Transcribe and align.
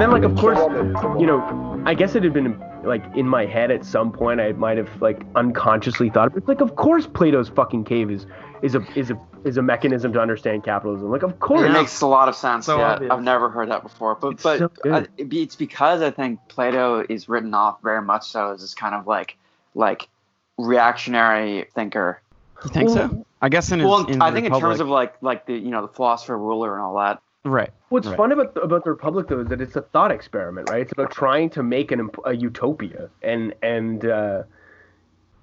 And 0.00 0.10
then 0.10 0.22
like 0.22 0.30
of 0.30 0.34
course, 0.38 0.56
Kill 0.56 0.68
one 0.68 0.76
and 0.78 0.96
kill 0.98 1.08
one. 1.10 1.20
you 1.20 1.26
know, 1.26 1.82
I 1.84 1.92
guess 1.92 2.14
it 2.14 2.22
had 2.24 2.32
been 2.32 2.58
like 2.84 3.04
in 3.14 3.28
my 3.28 3.44
head 3.44 3.70
at 3.70 3.84
some 3.84 4.10
point. 4.10 4.40
I 4.40 4.52
might 4.52 4.78
have 4.78 4.88
like 5.02 5.20
unconsciously 5.34 6.08
thought, 6.08 6.32
but 6.32 6.48
like 6.48 6.62
of 6.62 6.76
course 6.76 7.06
Plato's 7.06 7.50
fucking 7.50 7.84
cave 7.84 8.10
is 8.10 8.24
is 8.62 8.74
a 8.74 8.80
is 8.98 9.10
a 9.10 9.20
is 9.44 9.58
a 9.58 9.62
mechanism 9.62 10.14
to 10.14 10.20
understand 10.20 10.64
capitalism. 10.64 11.10
Like 11.10 11.22
of 11.22 11.38
course. 11.40 11.68
It 11.68 11.72
makes 11.72 12.00
a 12.00 12.06
lot 12.06 12.30
of 12.30 12.34
sense. 12.34 12.64
So 12.64 12.78
yeah, 12.78 12.92
obvious. 12.94 13.10
I've 13.12 13.22
never 13.22 13.50
heard 13.50 13.70
that 13.70 13.82
before, 13.82 14.14
but 14.14 14.28
It's 14.28 14.42
but 14.42 14.58
so 14.58 14.68
good. 14.68 14.92
I, 14.92 15.06
it 15.18 15.28
be- 15.28 15.42
it's 15.42 15.56
because 15.56 16.00
I 16.00 16.10
think 16.10 16.40
Plato 16.48 17.04
is 17.06 17.28
written 17.28 17.52
off 17.52 17.82
very 17.82 18.00
much 18.00 18.26
so 18.26 18.52
as 18.54 18.62
this 18.62 18.74
kind 18.74 18.94
of 18.94 19.06
like 19.06 19.36
like 19.74 20.08
reactionary 20.56 21.66
thinker. 21.74 22.22
You 22.64 22.70
think 22.70 22.88
Well, 22.88 22.96
so? 23.10 23.26
I 23.42 23.48
guess 23.50 23.70
in 23.72 23.80
his, 23.80 23.86
well, 23.88 24.06
in 24.06 24.20
I 24.20 24.30
the 24.30 24.34
think 24.40 24.52
in 24.54 24.58
terms 24.60 24.80
of 24.80 24.88
like 24.88 25.14
like 25.22 25.44
the 25.44 25.54
you 25.54 25.70
know 25.70 25.82
the 25.82 25.92
philosopher 25.92 26.38
ruler 26.38 26.74
and 26.74 26.82
all 26.82 26.96
that. 26.96 27.20
Right. 27.44 27.70
What's 27.88 28.08
Right. 28.08 28.16
fun 28.16 28.32
about 28.32 28.54
the, 28.54 28.60
about 28.60 28.84
the 28.84 28.90
Republic 28.90 29.28
though 29.28 29.40
is 29.40 29.48
that 29.48 29.60
it's 29.60 29.76
a 29.76 29.82
thought 29.82 30.12
experiment, 30.12 30.68
right? 30.68 30.80
It's 30.82 30.92
about 30.92 31.10
trying 31.10 31.50
to 31.50 31.62
make 31.62 31.90
an 31.92 32.10
a 32.24 32.34
utopia, 32.34 33.10
and 33.22 33.54
and 33.62 34.04
uh, 34.04 34.44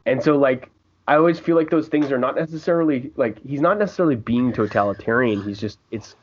and 0.05 0.23
so 0.23 0.38
like 0.38 0.69
I 1.07 1.15
always 1.15 1.39
feel 1.39 1.55
like 1.55 1.69
those 1.69 1.88
things 1.88 2.11
are 2.11 2.17
not 2.17 2.35
necessarily 2.35 3.11
like 3.15 3.39
he's 3.45 3.61
not 3.61 3.77
necessarily 3.77 4.15
being 4.15 4.53
totalitarian. 4.53 5.41
He's 5.41 5.59
just 5.59 5.79
it's 5.91 6.15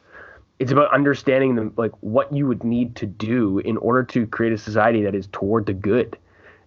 it's 0.58 0.72
about 0.72 0.92
understanding 0.92 1.56
them 1.56 1.72
like 1.76 1.92
what 2.00 2.32
you 2.32 2.46
would 2.46 2.64
need 2.64 2.96
to 2.96 3.06
do 3.06 3.58
in 3.60 3.76
order 3.78 4.02
to 4.04 4.26
create 4.26 4.52
a 4.52 4.58
society 4.58 5.02
that 5.02 5.14
is 5.14 5.26
toward 5.32 5.66
the 5.66 5.74
good, 5.74 6.16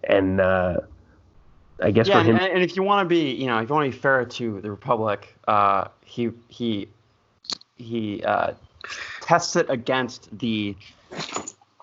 and 0.04 0.40
uh, 0.40 0.78
I 1.82 1.90
guess 1.90 2.08
Yeah, 2.08 2.18
for 2.18 2.20
and, 2.20 2.28
him, 2.30 2.40
and 2.40 2.62
if 2.62 2.76
you 2.76 2.82
want 2.82 3.04
to 3.04 3.08
be, 3.08 3.32
you 3.32 3.46
know, 3.46 3.58
if 3.58 3.68
you 3.68 3.74
want 3.74 3.90
to 3.90 3.96
be 3.96 4.00
fair 4.00 4.24
to 4.24 4.60
the 4.60 4.70
Republic, 4.70 5.34
uh, 5.46 5.88
he 6.04 6.30
he 6.48 6.88
he 7.76 8.22
uh, 8.24 8.52
tests 9.20 9.56
it 9.56 9.68
against 9.70 10.36
the 10.38 10.76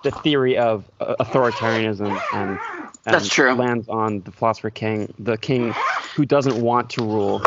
the 0.04 0.12
theory 0.12 0.58
of 0.58 0.86
uh, 1.00 1.16
authoritarianism 1.20 2.16
and, 2.34 2.50
and 2.52 2.60
That's 3.06 3.28
true. 3.28 3.54
lands 3.54 3.90
on 3.90 4.22
the 4.22 4.32
philosopher 4.32 4.70
king, 4.70 5.12
the 5.18 5.36
king 5.38 5.74
who 6.16 6.26
doesn't 6.26 6.62
want 6.62 6.92
to 6.92 7.04
rule, 7.04 7.42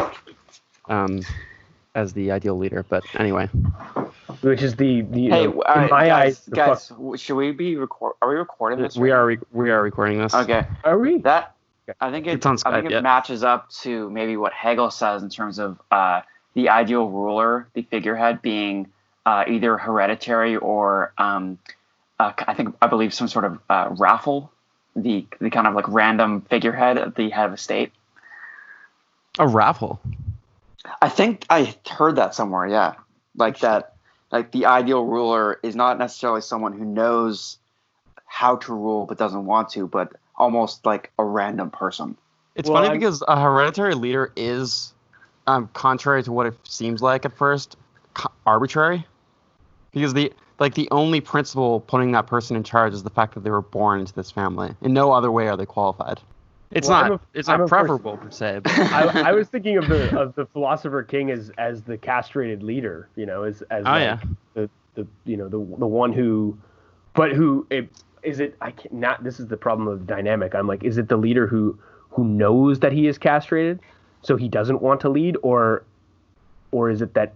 um, 0.89 1.23
as 1.95 2.13
the 2.15 2.33
ideal 2.33 2.59
leader. 2.59 2.85
But 2.89 3.05
anyway, 3.17 3.47
which 4.41 4.63
is 4.63 4.75
the, 4.75 5.03
the 5.03 5.21
you 5.21 5.31
Hey, 5.31 5.47
know, 5.47 5.61
uh, 5.63 5.83
in 5.85 5.91
my 5.91 6.07
guys, 6.09 6.11
eyes, 6.11 6.45
the 6.47 6.57
guys, 6.57 6.89
fuck- 6.89 7.19
should 7.19 7.37
we 7.37 7.53
be 7.53 7.77
record? 7.77 8.15
Are 8.21 8.29
we 8.29 8.35
recording 8.35 8.81
this? 8.83 8.97
we 8.97 9.11
right 9.13 9.17
are 9.19 9.27
re- 9.27 9.39
we 9.53 9.71
are 9.71 9.83
recording 9.83 10.19
this. 10.19 10.35
Okay, 10.35 10.67
are 10.85 10.99
we? 10.99 11.19
that 11.19 11.55
I 12.01 12.11
think 12.11 12.27
it. 12.27 12.35
It's 12.35 12.47
on 12.47 12.57
I 12.65 12.73
think 12.73 12.87
Skype, 12.87 12.91
it 12.91 12.93
yeah. 12.95 13.01
matches 13.01 13.45
up 13.45 13.71
to 13.83 14.11
maybe 14.11 14.37
what 14.37 14.53
Hegel 14.53 14.91
says 14.91 15.23
in 15.23 15.31
terms 15.31 15.59
of 15.61 15.81
uh, 15.93 16.23
the 16.55 16.69
ideal 16.71 17.09
ruler, 17.09 17.69
the 17.75 17.83
figurehead 17.83 18.43
being 18.43 18.89
uh, 19.29 19.45
either 19.47 19.77
hereditary 19.77 20.57
or 20.57 21.13
um, 21.19 21.59
uh, 22.19 22.33
I 22.47 22.55
think 22.55 22.75
I 22.81 22.87
believe 22.87 23.13
some 23.13 23.29
sort 23.29 23.45
of 23.45 23.59
uh, 23.69 23.89
raffle, 23.99 24.51
the 24.97 25.27
the 25.39 25.51
kind 25.51 25.67
of 25.67 25.75
like 25.75 25.87
random 25.89 26.41
figurehead 26.41 26.97
at 26.97 27.15
the 27.15 27.29
head 27.29 27.45
of 27.47 27.53
a 27.53 27.59
state. 27.59 27.93
A 29.39 29.47
raffle. 29.47 30.01
I 31.03 31.11
think 31.11 31.45
I 31.51 31.75
heard 31.91 32.17
that 32.17 32.35
somewhere. 32.35 32.67
Yeah, 32.67 32.95
like 33.37 33.59
that. 33.59 33.93
Like 34.33 34.51
the 34.51 34.65
ideal 34.65 35.05
ruler 35.05 35.61
is 35.63 35.77
not 35.77 35.99
necessarily 35.99 36.41
someone 36.41 36.73
who 36.73 36.85
knows 36.87 37.59
how 38.25 38.57
to 38.57 38.73
rule 38.73 39.05
but 39.05 39.19
doesn't 39.19 39.45
want 39.45 39.69
to, 39.71 39.87
but 39.87 40.13
almost 40.37 40.87
like 40.87 41.13
a 41.19 41.25
random 41.25 41.71
person. 41.71 42.17
It's 42.55 42.69
Well, 42.69 42.79
funny 42.79 42.89
I'm- 42.89 42.99
because 42.99 43.23
a 43.29 43.39
hereditary 43.41 43.95
leader 43.95 44.33
is, 44.37 44.93
um, 45.47 45.69
contrary 45.75 46.23
to 46.23 46.33
what 46.33 46.47
it 46.47 46.55
seems 46.65 47.01
like 47.03 47.25
at 47.27 47.33
first, 47.37 47.77
co- 48.15 48.31
arbitrary. 48.47 49.07
Because 49.93 50.15
the 50.15 50.33
like 50.59 50.75
the 50.75 50.89
only 50.91 51.21
principle 51.21 51.81
putting 51.81 52.13
that 52.13 52.27
person 52.27 52.57
in 52.57 52.65
charge 52.65 52.93
is 52.93 53.03
the 53.03 53.11
fact 53.11 53.35
that 53.35 53.45
they 53.45 53.51
were 53.51 53.63
born 53.63 54.01
into 54.01 54.13
this 54.15 54.31
family. 54.31 54.75
In 54.83 54.93
no 54.93 55.13
other 55.13 55.31
way 55.31 55.49
are 55.49 55.57
they 55.57 55.67
qualified. 55.67 56.21
It's 56.71 56.89
Well, 56.89 57.03
not. 57.09 57.13
A- 57.13 57.21
it's 57.39 57.49
I'm 57.49 57.61
not 57.61 57.65
a 57.65 57.69
pers- 57.69 57.79
preferable 57.81 58.17
per 58.19 58.31
se. 58.31 58.61
But 58.65 58.73
I, 58.79 59.31
I 59.31 59.33
was 59.33 59.49
thinking 59.49 59.79
of 59.79 59.89
the 59.89 60.19
of 60.19 60.35
the 60.35 60.47
philosopher 60.47 61.03
king 61.03 61.31
as 61.31 61.51
as 61.59 61.83
the 61.83 61.97
castrated 61.97 62.63
leader, 62.63 63.09
you 63.17 63.25
know, 63.27 63.45
as 63.45 63.63
as 63.71 63.85
Oh, 63.87 63.91
like 63.91 64.01
yeah. 64.03 64.19
the 64.55 64.71
the 64.95 65.07
you 65.25 65.37
know 65.37 65.49
the 65.49 65.59
the 65.79 65.87
one 65.87 66.13
who, 66.13 66.59
but 67.15 67.33
who 67.33 67.67
it, 67.71 67.89
is 68.23 68.41
it? 68.41 68.55
I 68.61 68.73
can't 68.73 68.93
not. 68.95 69.25
This 69.25 69.41
is 69.41 69.47
the 69.47 69.57
problem 69.57 69.89
of 69.89 70.01
the 70.01 70.05
dynamic. 70.15 70.55
I'm 70.55 70.67
like, 70.67 70.85
is 70.85 70.99
it 70.99 71.09
the 71.09 71.17
leader 71.17 71.47
who 71.47 71.79
who 72.11 72.25
knows 72.25 72.81
that 72.81 72.93
he 72.93 73.07
is 73.07 73.17
castrated, 73.17 73.81
so 74.23 74.37
he 74.37 74.49
doesn't 74.49 74.83
want 74.83 75.01
to 75.03 75.09
lead, 75.09 75.37
or 75.43 75.85
or 76.73 76.91
is 76.91 77.01
it 77.01 77.15
that 77.15 77.33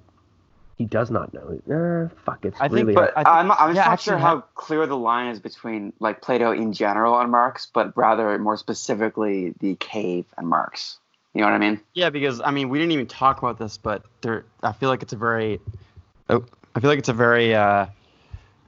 he 0.78 0.84
does 0.86 1.10
not 1.10 1.32
know? 1.34 1.60
Uh, 1.68 2.08
fuck, 2.24 2.44
it's 2.44 2.60
I 2.60 2.68
think- 2.68 2.94
but 2.94 3.12
hard. 3.14 3.26
I 3.26 3.38
I'm, 3.40 3.50
I'm 3.52 3.56
just 3.68 3.76
yeah, 3.76 3.84
not 3.84 3.92
actually 3.92 4.10
sure 4.12 4.18
ha- 4.18 4.26
how 4.28 4.40
clear 4.54 4.86
the 4.86 4.96
line 4.96 5.28
is 5.28 5.38
between 5.40 5.92
like 6.00 6.22
Plato 6.22 6.52
in 6.52 6.72
general 6.72 7.18
and 7.20 7.30
Marx, 7.30 7.66
but 7.72 7.96
rather 7.96 8.36
more 8.38 8.56
specifically 8.56 9.54
the 9.60 9.74
cave 9.76 10.24
and 10.36 10.48
Marx. 10.48 10.98
You 11.34 11.40
know 11.40 11.46
what 11.46 11.54
I 11.54 11.58
mean? 11.58 11.80
yeah, 11.94 12.10
because 12.10 12.40
I 12.42 12.50
mean 12.50 12.68
we 12.68 12.78
didn't 12.78 12.92
even 12.92 13.06
talk 13.06 13.38
about 13.38 13.58
this, 13.58 13.78
but 13.78 14.02
there 14.20 14.44
I 14.62 14.72
feel 14.72 14.88
like 14.90 15.02
it's 15.02 15.12
a 15.14 15.16
very, 15.16 15.60
oh, 16.28 16.44
I 16.74 16.80
feel 16.80 16.90
like 16.90 16.98
it's 16.98 17.08
a 17.08 17.14
very 17.14 17.54
uh, 17.54 17.86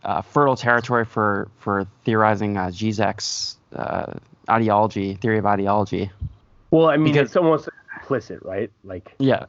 uh, 0.03 0.23
fertile 0.23 0.57
territory 0.57 1.05
for 1.05 1.49
for 1.59 1.87
theorizing 2.05 2.57
uh, 2.57 2.67
Zizek's 2.69 3.57
uh, 3.75 4.15
ideology, 4.49 5.15
theory 5.15 5.39
of 5.39 5.47
ideology. 5.47 6.11
well, 6.71 6.89
I 6.89 6.97
mean, 6.97 7.13
because- 7.13 7.29
it's 7.29 7.37
almost 7.37 7.69
implicit, 8.01 8.43
right? 8.43 8.71
Like, 8.83 9.15
Yeah, 9.19 9.45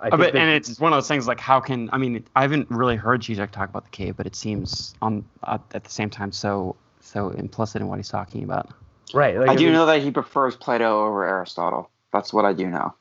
I 0.00 0.10
think 0.10 0.10
but, 0.20 0.32
that- 0.32 0.36
and 0.36 0.50
it's 0.50 0.78
one 0.78 0.92
of 0.92 0.96
those 0.96 1.08
things 1.08 1.26
like 1.26 1.40
how 1.40 1.60
can 1.60 1.88
I 1.92 1.98
mean 1.98 2.24
I 2.36 2.42
haven't 2.42 2.70
really 2.70 2.96
heard 2.96 3.22
Zizek 3.22 3.50
talk 3.50 3.68
about 3.68 3.84
the 3.84 3.90
cave, 3.90 4.16
but 4.16 4.26
it 4.26 4.36
seems 4.36 4.94
on 5.02 5.24
uh, 5.42 5.58
at 5.74 5.84
the 5.84 5.90
same 5.90 6.10
time 6.10 6.32
so 6.32 6.76
so 7.00 7.30
implicit 7.30 7.80
in 7.82 7.88
what 7.88 7.98
he's 7.98 8.08
talking 8.08 8.44
about. 8.44 8.70
right. 9.14 9.38
Like, 9.38 9.48
I 9.50 9.54
do 9.56 9.64
mean- 9.64 9.72
know 9.74 9.86
that 9.86 10.02
he 10.02 10.10
prefers 10.10 10.56
Plato 10.56 11.06
over 11.06 11.24
Aristotle. 11.26 11.90
That's 12.12 12.32
what 12.32 12.44
I 12.44 12.52
do 12.52 12.66
know. 12.68 12.94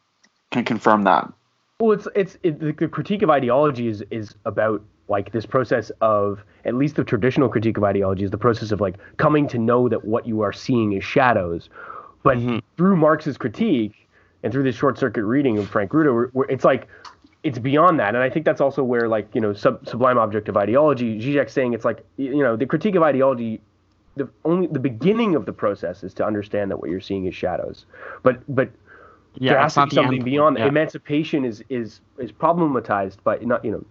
Can 0.51 0.63
confirm 0.63 1.03
that. 1.03 1.31
Well, 1.79 1.91
it's 1.91 2.07
it's 2.15 2.37
it, 2.43 2.59
the, 2.59 2.71
the 2.71 2.87
critique 2.87 3.21
of 3.21 3.29
ideology 3.29 3.87
is 3.87 4.03
is 4.09 4.33
about 4.45 4.81
like 5.09 5.31
this 5.31 5.45
process 5.45 5.89
of 6.01 6.43
at 6.65 6.73
least 6.73 6.95
the 6.95 7.03
traditional 7.03 7.47
critique 7.49 7.77
of 7.77 7.83
ideology 7.83 8.23
is 8.25 8.31
the 8.31 8.37
process 8.37 8.71
of 8.71 8.81
like 8.81 8.95
coming 9.17 9.47
to 9.49 9.57
know 9.57 9.87
that 9.87 10.03
what 10.05 10.25
you 10.25 10.41
are 10.41 10.51
seeing 10.53 10.93
is 10.93 11.03
shadows, 11.03 11.69
but 12.23 12.37
Mhm. 12.37 12.61
through 12.77 12.95
Marx's 12.97 13.37
critique 13.37 14.06
and 14.43 14.53
through 14.53 14.63
this 14.63 14.75
short 14.75 14.97
circuit 14.97 15.25
reading 15.25 15.57
of 15.57 15.69
Frank 15.69 15.91
Ruda, 15.91 16.13
where, 16.13 16.27
where 16.33 16.49
it's 16.49 16.63
like 16.63 16.87
it's 17.43 17.59
beyond 17.59 17.99
that, 17.99 18.15
and 18.15 18.23
I 18.23 18.29
think 18.29 18.45
that's 18.45 18.61
also 18.61 18.83
where 18.83 19.07
like 19.07 19.33
you 19.33 19.41
know 19.41 19.53
sub, 19.53 19.87
sublime 19.87 20.17
of 20.17 20.57
ideology, 20.57 21.19
Zizek's 21.19 21.53
saying 21.53 21.73
it's 21.73 21.85
like 21.85 22.05
you 22.17 22.43
know 22.43 22.55
the 22.55 22.65
critique 22.65 22.95
of 22.95 23.03
ideology. 23.03 23.61
The 24.15 24.27
only 24.45 24.67
the 24.67 24.79
beginning 24.79 25.35
of 25.35 25.45
the 25.45 25.53
process 25.53 26.03
is 26.03 26.13
to 26.15 26.25
understand 26.25 26.71
that 26.71 26.77
what 26.77 26.89
you're 26.89 26.99
seeing 27.01 27.25
is 27.27 27.35
shadows, 27.35 27.85
but 28.23 28.41
but 28.53 28.71
Yeah, 29.35 29.53
there 29.53 29.59
has 29.61 29.67
it's 29.69 29.73
to 29.75 29.79
not 29.81 29.89
be 29.89 29.95
the 29.95 30.01
something 30.01 30.23
beyond 30.23 30.55
point, 30.57 30.63
that. 30.65 30.67
Emancipation 30.69 31.45
is 31.45 31.63
is 31.69 32.01
is 32.17 32.31
problematized 32.31 33.17
by 33.23 33.37
not 33.39 33.63
you 33.63 33.71
know, 33.71 33.85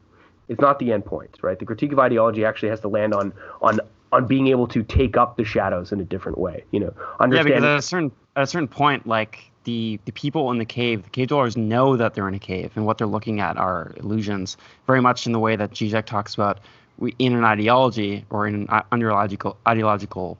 it's 0.49 0.61
not 0.61 0.79
the 0.81 0.93
end 0.93 1.05
point, 1.05 1.39
right? 1.43 1.59
The 1.59 1.65
critique 1.65 1.93
of 1.93 1.99
ideology 2.01 2.45
actually 2.45 2.71
has 2.71 2.81
to 2.81 2.89
land 2.89 3.15
on 3.15 3.33
on 3.63 3.81
on 4.13 4.27
being 4.27 4.49
able 4.49 4.67
to 4.69 4.83
take 4.83 5.17
up 5.17 5.37
the 5.37 5.45
shadows 5.45 5.93
in 5.93 6.01
a 6.01 6.05
different 6.05 6.39
way. 6.39 6.65
You 6.73 6.81
know, 6.81 6.95
Yeah, 7.21 7.43
because 7.45 7.63
at 7.65 7.79
a 7.79 7.83
certain 7.83 8.11
at 8.35 8.43
a 8.43 8.47
certain 8.47 8.69
point, 8.69 9.07
like 9.07 9.53
the 9.67 10.01
the 10.07 10.13
people 10.13 10.51
in 10.53 10.59
the 10.59 10.65
cave, 10.65 11.03
the 11.03 11.11
cave 11.11 11.29
dwellers 11.29 11.57
know 11.57 11.97
that 11.97 12.15
they're 12.15 12.29
in 12.29 12.35
a 12.35 12.39
cave, 12.39 12.71
and 12.77 12.87
what 12.87 12.97
they're 12.99 13.07
looking 13.17 13.41
at 13.41 13.57
are 13.59 13.93
illusions. 13.99 14.57
Very 14.87 15.01
much 15.03 15.27
in 15.27 15.33
the 15.33 15.39
way 15.41 15.57
that 15.57 15.73
Zizek 15.73 16.07
talks 16.07 16.35
about 16.35 16.59
we, 16.99 17.15
in 17.19 17.35
an 17.35 17.45
ideology 17.45 18.25
or 18.31 18.47
in 18.49 18.55
an 18.55 18.83
ideological 18.93 19.57
ideological 19.67 20.39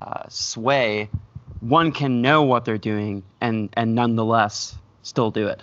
uh, 0.00 0.22
sway, 0.28 1.10
one 1.60 1.92
can 1.92 2.22
know 2.22 2.42
what 2.42 2.64
they're 2.64 2.78
doing 2.78 3.22
and 3.40 3.68
and 3.74 3.94
nonetheless 3.94 4.76
still 5.02 5.30
do 5.30 5.46
it. 5.48 5.60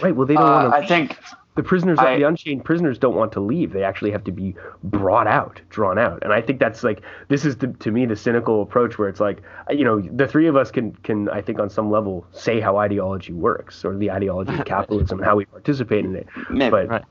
right. 0.00 0.14
Well, 0.14 0.26
they 0.26 0.34
don't 0.34 0.44
Uh, 0.44 0.68
want 0.70 0.72
to. 0.74 0.78
I 0.78 0.86
think 0.86 1.18
the 1.56 1.62
prisoners, 1.62 1.98
I- 2.00 2.16
the 2.16 2.24
unchained 2.24 2.64
prisoners, 2.64 2.98
don't 2.98 3.14
want 3.14 3.32
to 3.32 3.40
leave. 3.40 3.72
They 3.72 3.84
actually 3.84 4.10
have 4.10 4.24
to 4.24 4.32
be 4.32 4.56
brought 4.82 5.26
out, 5.26 5.60
drawn 5.70 5.98
out. 5.98 6.22
And 6.22 6.32
I 6.32 6.40
think 6.40 6.58
that's 6.58 6.82
like 6.82 7.02
this 7.28 7.44
is 7.44 7.56
the, 7.58 7.68
to 7.68 7.90
me 7.92 8.06
the 8.06 8.16
cynical 8.16 8.62
approach 8.62 8.98
where 8.98 9.08
it's 9.08 9.20
like 9.20 9.42
you 9.70 9.84
know 9.84 10.00
the 10.00 10.26
three 10.26 10.46
of 10.48 10.56
us 10.56 10.70
can 10.70 10.92
can 11.04 11.28
I 11.28 11.40
think 11.42 11.60
on 11.60 11.70
some 11.70 11.90
level 11.90 12.26
say 12.32 12.60
how 12.60 12.78
ideology 12.78 13.32
works 13.32 13.84
or 13.84 13.96
the 13.96 14.10
ideology 14.10 14.52
of 14.54 14.64
capitalism 14.74 15.18
and 15.18 15.26
how 15.26 15.36
we 15.36 15.44
participate 15.44 16.04
in 16.04 16.16
it. 16.16 16.26
maybe. 16.50 16.70
But 16.70 16.88
Right. 16.88 17.04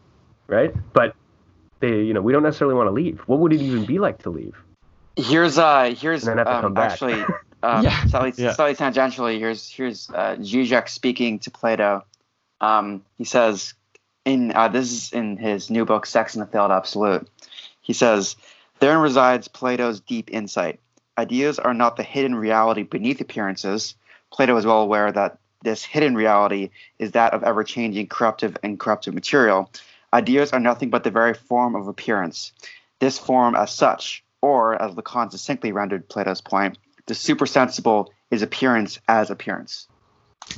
right? 0.48 0.76
But 0.94 1.16
they, 1.80 2.02
you 2.02 2.14
know, 2.14 2.22
we 2.22 2.34
don't 2.34 2.44
necessarily 2.44 2.76
want 2.76 2.88
to 2.88 2.92
leave. 2.92 3.20
What 3.28 3.40
would 3.40 3.54
it 3.54 3.62
even 3.62 3.86
be 3.86 3.98
like 4.00 4.24
to 4.24 4.30
leave? 4.30 4.56
Here's 5.16 5.58
uh 5.58 5.94
here's 5.98 6.28
And 6.28 6.38
then 6.38 6.46
have 6.46 6.48
to 6.48 6.62
come 6.62 6.66
um, 6.66 6.74
back. 6.74 6.92
actually 6.92 7.24
um, 7.64 7.84
Yeah. 7.84 8.06
slightly, 8.08 8.44
Yeah. 8.44 8.52
slightly 8.54 8.76
tangentially 8.86 9.38
here's 9.40 9.70
here's 9.70 10.10
uh, 10.10 10.36
Zizek 10.40 10.90
speaking 10.90 11.40
to 11.40 11.52
Plato. 11.52 12.04
Um, 12.62 13.04
he 13.18 13.24
says 13.24 13.74
in 14.26 14.52
uh, 14.56 14.68
this 14.68 14.92
is 14.92 15.14
in 15.14 15.38
his 15.38 15.70
new 15.70 15.86
book 15.86 16.06
Sex 16.06 16.36
and 16.36 16.42
the 16.42 16.48
Failed 16.48 16.72
Absolute. 16.72 17.28
He 17.82 17.94
says 17.94 18.36
therein 18.80 19.00
resides 19.00 19.48
Plato's 19.48 20.00
deep 20.00 20.30
insight. 20.32 20.80
ideas 21.18 21.60
are 21.60 21.74
not 21.74 21.96
the 21.96 22.04
hidden 22.04 22.36
reality 22.36 22.84
beneath 22.84 23.22
appearances. 23.22 23.96
Plato 24.32 24.58
is 24.58 24.66
well 24.66 24.82
aware 24.82 25.12
that 25.12 25.38
this 25.64 25.84
hidden 25.84 26.16
reality 26.16 26.72
is 27.00 27.12
that 27.12 27.34
of 27.34 27.44
ever 27.44 27.64
changing, 27.64 28.08
corruptive, 28.08 28.58
and 28.64 28.80
corruptive 28.80 29.14
material. 29.14 29.72
Ideas 30.14 30.52
are 30.52 30.60
nothing 30.60 30.90
but 30.90 31.04
the 31.04 31.12
very 31.12 31.34
form 31.34 31.76
of 31.76 31.88
appearance. 31.88 32.52
This 33.00 33.18
form, 33.18 33.56
as 33.56 33.72
such, 33.72 34.24
or 34.42 34.82
as 34.82 34.94
Lacan 34.94 35.32
succinctly 35.32 35.72
rendered 35.72 36.08
Plato's 36.10 36.42
point, 36.42 36.78
the 37.06 37.16
supersensible 37.16 38.12
is 38.30 38.42
appearance 38.42 39.00
as 39.08 39.30
appearance. 39.30 39.88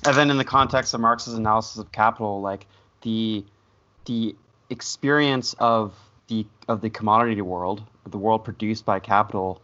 And 0.06 0.16
then 0.16 0.32
in 0.32 0.38
the 0.38 0.44
context 0.44 0.94
of 0.94 1.00
Marx's 1.00 1.36
analysis 1.36 1.78
of 1.78 1.92
capital, 1.92 2.42
like 2.42 2.66
the 3.02 3.46
the 4.06 4.36
experience 4.70 5.56
of 5.60 5.94
the 6.28 6.46
of 6.68 6.82
the 6.82 6.90
commodity 6.90 7.42
world, 7.42 7.84
the 8.10 8.18
world 8.18 8.44
produced 8.44 8.86
by 8.86 9.00
capital, 9.00 9.62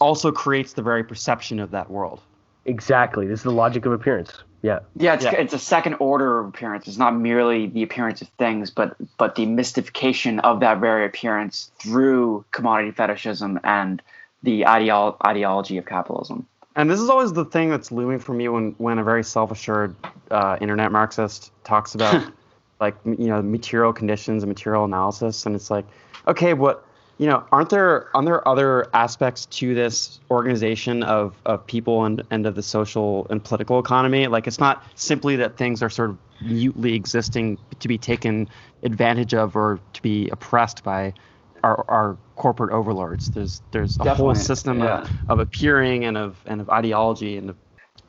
also 0.00 0.30
creates 0.30 0.72
the 0.74 0.82
very 0.82 1.02
perception 1.04 1.58
of 1.60 1.70
that 1.72 1.90
world. 1.90 2.20
Exactly. 2.64 3.26
This 3.26 3.40
is 3.40 3.44
the 3.44 3.50
logic 3.50 3.84
of 3.86 3.92
appearance. 3.92 4.32
Yeah. 4.62 4.80
Yeah, 4.96 5.14
it's, 5.14 5.24
Yeah. 5.24 5.34
it's 5.34 5.52
a 5.52 5.58
second 5.58 5.96
order 5.98 6.40
of 6.40 6.48
appearance. 6.48 6.88
It's 6.88 6.96
not 6.96 7.14
merely 7.14 7.66
the 7.66 7.82
appearance 7.82 8.22
of 8.22 8.28
things, 8.38 8.70
but 8.70 8.96
but 9.18 9.34
the 9.34 9.46
mystification 9.46 10.40
of 10.40 10.60
that 10.60 10.78
very 10.78 11.04
appearance 11.04 11.70
through 11.78 12.44
commodity 12.50 12.90
fetishism 12.92 13.60
and 13.64 14.00
the 14.42 14.62
ideol- 14.62 15.16
ideology 15.26 15.76
of 15.76 15.86
capitalism. 15.86 16.46
And 16.76 16.90
this 16.90 17.00
is 17.00 17.08
always 17.08 17.32
the 17.32 17.44
thing 17.44 17.70
that's 17.70 17.92
looming 17.92 18.18
for 18.18 18.32
me 18.32 18.48
when, 18.48 18.74
when 18.78 18.98
a 18.98 19.04
very 19.04 19.22
self-assured 19.22 19.94
uh, 20.30 20.56
internet 20.60 20.90
Marxist 20.90 21.52
talks 21.62 21.94
about 21.94 22.24
like 22.84 22.96
you 23.04 23.28
know 23.28 23.40
material 23.40 23.92
conditions 23.92 24.42
and 24.42 24.50
material 24.50 24.84
analysis, 24.84 25.46
and 25.46 25.54
it's 25.54 25.70
like, 25.70 25.86
okay, 26.28 26.52
what 26.52 26.86
you 27.18 27.26
know, 27.26 27.44
aren't 27.50 27.70
there 27.70 28.14
aren't 28.14 28.26
there 28.26 28.46
other 28.46 28.88
aspects 28.92 29.46
to 29.46 29.74
this 29.74 30.20
organization 30.30 31.02
of, 31.02 31.34
of 31.46 31.66
people 31.66 32.04
and, 32.04 32.22
and 32.30 32.44
of 32.46 32.54
the 32.56 32.62
social 32.62 33.26
and 33.30 33.42
political 33.42 33.78
economy? 33.78 34.26
Like 34.26 34.46
it's 34.46 34.58
not 34.58 34.84
simply 34.96 35.36
that 35.36 35.56
things 35.56 35.82
are 35.82 35.90
sort 35.90 36.10
of 36.10 36.18
mutely 36.42 36.94
existing 36.94 37.58
to 37.78 37.88
be 37.88 37.96
taken 37.96 38.48
advantage 38.82 39.32
of 39.32 39.56
or 39.56 39.80
to 39.92 40.02
be 40.02 40.28
oppressed 40.30 40.82
by 40.82 41.14
our, 41.62 41.84
our 41.88 42.16
corporate 42.36 42.72
overlords. 42.72 43.30
There's 43.30 43.62
there's 43.70 43.96
a 43.98 44.14
whole 44.14 44.34
system 44.34 44.80
yeah. 44.80 45.02
of, 45.02 45.10
of 45.28 45.38
appearing 45.38 46.04
and 46.04 46.18
of 46.18 46.36
and 46.46 46.60
of 46.60 46.68
ideology 46.68 47.38
and 47.38 47.50
of 47.50 47.56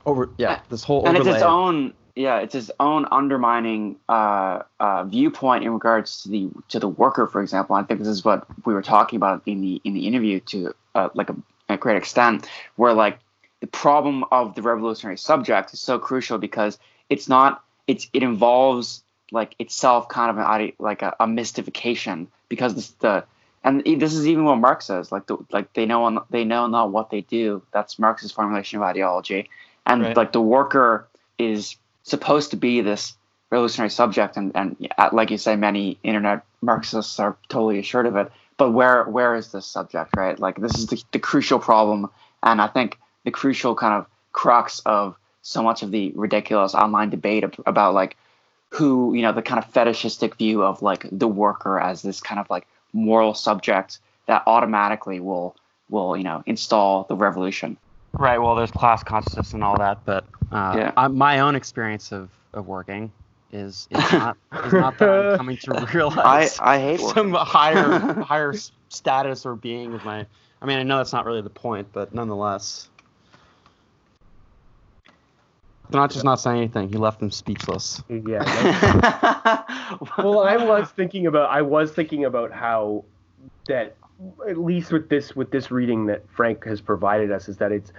over 0.05 0.29
yeah 0.37 0.59
this 0.69 0.83
whole 0.83 1.07
and 1.07 1.17
it's 1.17 1.27
its 1.27 1.41
own 1.41 1.93
yeah 2.15 2.39
it's 2.39 2.53
his 2.53 2.71
own 2.79 3.05
undermining 3.11 3.97
uh, 4.09 4.63
uh, 4.79 5.03
viewpoint 5.03 5.63
in 5.63 5.71
regards 5.71 6.23
to 6.23 6.29
the 6.29 6.49
to 6.69 6.79
the 6.79 6.87
worker 6.87 7.27
for 7.27 7.41
example. 7.41 7.75
I 7.75 7.83
think 7.83 7.99
this 7.99 8.07
is 8.07 8.23
what 8.23 8.45
we 8.65 8.73
were 8.73 8.81
talking 8.81 9.17
about 9.17 9.41
in 9.45 9.61
the 9.61 9.81
in 9.83 9.93
the 9.93 10.07
interview 10.07 10.39
to 10.41 10.73
uh, 10.95 11.09
like 11.13 11.29
a, 11.29 11.35
a 11.69 11.77
great 11.77 11.97
extent 11.97 12.49
where 12.75 12.93
like 12.93 13.19
the 13.59 13.67
problem 13.67 14.23
of 14.31 14.55
the 14.55 14.61
revolutionary 14.61 15.17
subject 15.17 15.73
is 15.73 15.79
so 15.79 15.99
crucial 15.99 16.37
because 16.37 16.77
it's 17.09 17.27
not 17.27 17.63
it's 17.87 18.09
it 18.13 18.23
involves 18.23 19.03
like 19.31 19.55
itself 19.59 20.07
kind 20.07 20.29
of 20.29 20.37
an 20.37 20.71
like 20.79 21.01
a, 21.01 21.15
a 21.19 21.27
mystification 21.27 22.27
because 22.49 22.75
this, 22.75 22.89
the 22.99 23.23
and 23.63 23.83
this 23.83 24.13
is 24.13 24.27
even 24.27 24.45
what 24.45 24.57
Marx 24.57 24.85
says 24.85 25.11
like 25.11 25.25
the, 25.25 25.37
like 25.51 25.73
they 25.73 25.85
know 25.85 26.23
they 26.29 26.45
know 26.45 26.67
not 26.67 26.91
what 26.91 27.09
they 27.09 27.21
do. 27.21 27.63
That's 27.71 27.97
Marx's 27.97 28.31
formulation 28.31 28.77
of 28.77 28.83
ideology. 28.83 29.49
And 29.85 30.01
Right. 30.03 30.17
like 30.17 30.31
the 30.31 30.41
worker 30.41 31.07
is 31.37 31.75
supposed 32.05 32.51
to 32.51 32.57
be 32.57 32.79
this 32.79 33.17
revolutionary 33.51 33.89
subject 33.89 34.37
and 34.37 34.53
and 34.55 34.77
like 35.11 35.29
you 35.29 35.37
say 35.37 35.55
many 35.57 35.99
internet 36.03 36.43
marxists 36.61 37.19
are 37.19 37.37
totally 37.49 37.79
assured 37.79 38.05
of 38.05 38.15
it. 38.15 38.31
But 38.57 38.71
where 38.71 39.03
where 39.03 39.35
is 39.35 39.51
this 39.51 39.65
subject 39.65 40.15
right? 40.15 40.39
Like 40.39 40.55
this 40.55 40.77
is 40.77 40.87
the, 40.87 41.03
the 41.11 41.19
crucial 41.19 41.59
problem 41.59 42.09
and 42.45 42.61
i 42.61 42.67
think 42.67 42.97
the 43.25 43.31
crucial 43.31 43.75
kind 43.75 43.93
of 43.93 44.05
crux 44.31 44.79
of 44.85 45.17
so 45.41 45.61
much 45.61 45.83
of 45.83 45.91
the 45.91 46.13
ridiculous 46.15 46.73
online 46.73 47.09
debate 47.09 47.43
about 47.65 47.93
like 47.93 48.15
who 48.69 49.13
you 49.13 49.21
know 49.21 49.33
the 49.33 49.41
kind 49.41 49.59
of 49.63 49.69
fetishistic 49.71 50.35
view 50.35 50.63
of 50.63 50.81
like 50.81 51.05
the 51.11 51.27
worker 51.27 51.79
as 51.79 52.01
this 52.01 52.21
kind 52.21 52.39
of 52.39 52.49
like 52.49 52.67
moral 52.93 53.33
subject 53.33 53.99
that 54.27 54.43
automatically 54.47 55.19
will 55.19 55.55
will 55.89 56.15
you 56.15 56.23
know 56.23 56.43
install 56.45 57.03
the 57.03 57.15
revolution 57.15 57.77
Right. 58.17 58.37
Well, 58.37 58.55
there's 58.55 58.71
class 58.71 59.03
consciousness 59.03 59.53
and 59.53 59.63
all 59.63 59.77
that, 59.77 60.05
but 60.05 60.25
uh, 60.51 60.75
Yeah. 60.77 60.91
I, 60.97 61.07
my 61.07 61.39
own 61.39 61.55
experience 61.55 62.11
of, 62.11 62.29
of 62.53 62.67
working 62.67 63.11
is 63.51 63.87
is 63.91 64.11
not 64.13 64.37
is 64.63 64.73
not 64.73 64.97
that 64.99 65.09
I'm 65.09 65.29
coming 65.37 65.57
to 65.57 65.87
realize 65.93 66.57
i 66.59 66.75
I 66.75 66.79
hate 66.79 66.99
work. 67.01 67.13
some 67.15 67.33
higher 67.33 67.99
higher 68.23 68.53
status 68.89 69.45
or 69.45 69.55
being 69.55 69.93
of 69.93 70.03
my. 70.03 70.25
I 70.61 70.65
mean, 70.65 70.79
I 70.79 70.83
know 70.83 70.97
that's 70.97 71.13
not 71.13 71.25
really 71.25 71.41
the 71.41 71.49
point, 71.49 71.89
but 71.91 72.13
nonetheless. 72.13 72.89
they're 75.89 76.01
Not 76.01 76.11
just 76.11 76.25
not 76.25 76.39
saying 76.39 76.57
anything. 76.57 76.89
He 76.89 76.97
left 76.97 77.19
them 77.19 77.31
speechless. 77.31 78.01
Yeah. 78.09 78.43
well, 80.17 80.39
I 80.39 80.57
was 80.57 80.89
thinking 80.89 81.27
about 81.27 81.49
I 81.49 81.61
was 81.61 81.91
thinking 81.91 82.25
about 82.25 82.51
how 82.51 83.05
that 83.67 83.97
at 84.47 84.57
least 84.57 84.91
with 84.91 85.09
this 85.09 85.35
with 85.35 85.51
this 85.51 85.71
reading 85.71 86.05
that 86.05 86.23
Frank 86.35 86.63
has 86.65 86.81
provided 86.81 87.31
us 87.31 87.49
is 87.49 87.57
that 87.57 87.71
it's 87.71 87.91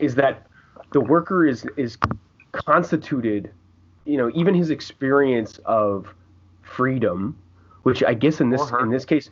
is 0.00 0.14
that 0.16 0.46
the 0.92 1.00
worker 1.00 1.46
is 1.46 1.66
is 1.76 1.96
constituted, 2.52 3.50
you 4.04 4.16
know, 4.16 4.30
even 4.34 4.54
his 4.54 4.70
experience 4.70 5.58
of 5.64 6.14
freedom, 6.62 7.36
which 7.82 8.02
I 8.02 8.14
guess 8.14 8.40
in 8.40 8.50
this 8.50 8.70
in 8.80 8.90
this 8.90 9.04
case, 9.04 9.30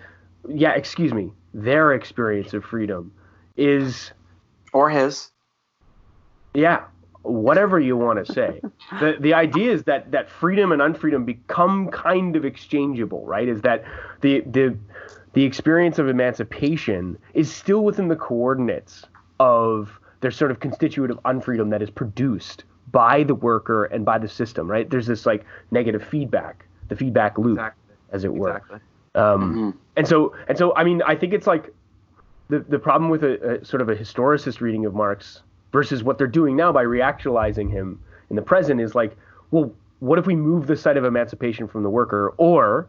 yeah, 0.48 0.72
excuse 0.72 1.12
me, 1.12 1.32
their 1.52 1.92
experience 1.92 2.54
of 2.54 2.64
freedom 2.64 3.12
is 3.56 4.12
or 4.72 4.90
his. 4.90 5.30
Yeah 6.54 6.84
whatever 7.26 7.80
you 7.80 7.96
want 7.96 8.24
to 8.24 8.32
say. 8.32 8.60
The 9.00 9.16
the 9.18 9.34
idea 9.34 9.72
is 9.72 9.82
that 9.84 10.12
that 10.12 10.30
freedom 10.30 10.70
and 10.70 10.80
unfreedom 10.80 11.26
become 11.26 11.88
kind 11.90 12.36
of 12.36 12.44
exchangeable 12.44 13.26
right? 13.26 13.48
Is 13.48 13.62
that 13.62 13.82
the 14.20 14.42
the 14.42 14.78
the 15.36 15.44
experience 15.44 15.98
of 15.98 16.08
emancipation 16.08 17.18
is 17.34 17.52
still 17.54 17.84
within 17.84 18.08
the 18.08 18.16
coordinates 18.16 19.04
of 19.38 20.00
their 20.22 20.30
sort 20.30 20.50
of 20.50 20.60
constituent 20.60 21.10
of 21.12 21.22
unfreedom 21.24 21.68
that 21.70 21.82
is 21.82 21.90
produced 21.90 22.64
by 22.90 23.22
the 23.22 23.34
worker 23.34 23.84
and 23.84 24.02
by 24.04 24.16
the 24.18 24.28
system 24.28 24.66
right 24.70 24.88
there's 24.88 25.06
this 25.06 25.26
like 25.26 25.44
negative 25.70 26.02
feedback 26.02 26.64
the 26.88 26.96
feedback 26.96 27.36
loop 27.36 27.60
as 28.12 28.24
it 28.24 28.32
were 28.32 28.56
Exactly. 28.56 28.78
um, 29.14 29.54
Mhm. 29.54 29.74
and 29.98 30.08
so 30.08 30.34
and 30.48 30.56
so 30.56 30.74
I 30.74 30.84
mean 30.84 31.02
I 31.02 31.14
think 31.16 31.34
it's 31.34 31.46
like 31.46 31.70
the 32.48 32.60
the 32.60 32.78
problem 32.78 33.10
with 33.10 33.22
a, 33.22 33.58
a 33.60 33.64
sort 33.64 33.82
of 33.82 33.90
a 33.90 33.94
historicist 33.94 34.60
reading 34.62 34.86
of 34.86 34.94
Marx 34.94 35.42
versus 35.70 36.02
what 36.02 36.16
they're 36.16 36.26
doing 36.28 36.56
now 36.56 36.72
by 36.72 36.84
reactualizing 36.84 37.70
him 37.70 38.00
in 38.30 38.36
the 38.36 38.42
present 38.42 38.80
is 38.80 38.94
like 38.94 39.14
well 39.50 39.70
what 39.98 40.18
if 40.18 40.26
we 40.26 40.34
move 40.36 40.66
the 40.66 40.76
site 40.76 40.96
of 40.96 41.04
emancipation 41.04 41.68
from 41.68 41.82
the 41.82 41.90
worker 41.90 42.32
or 42.38 42.88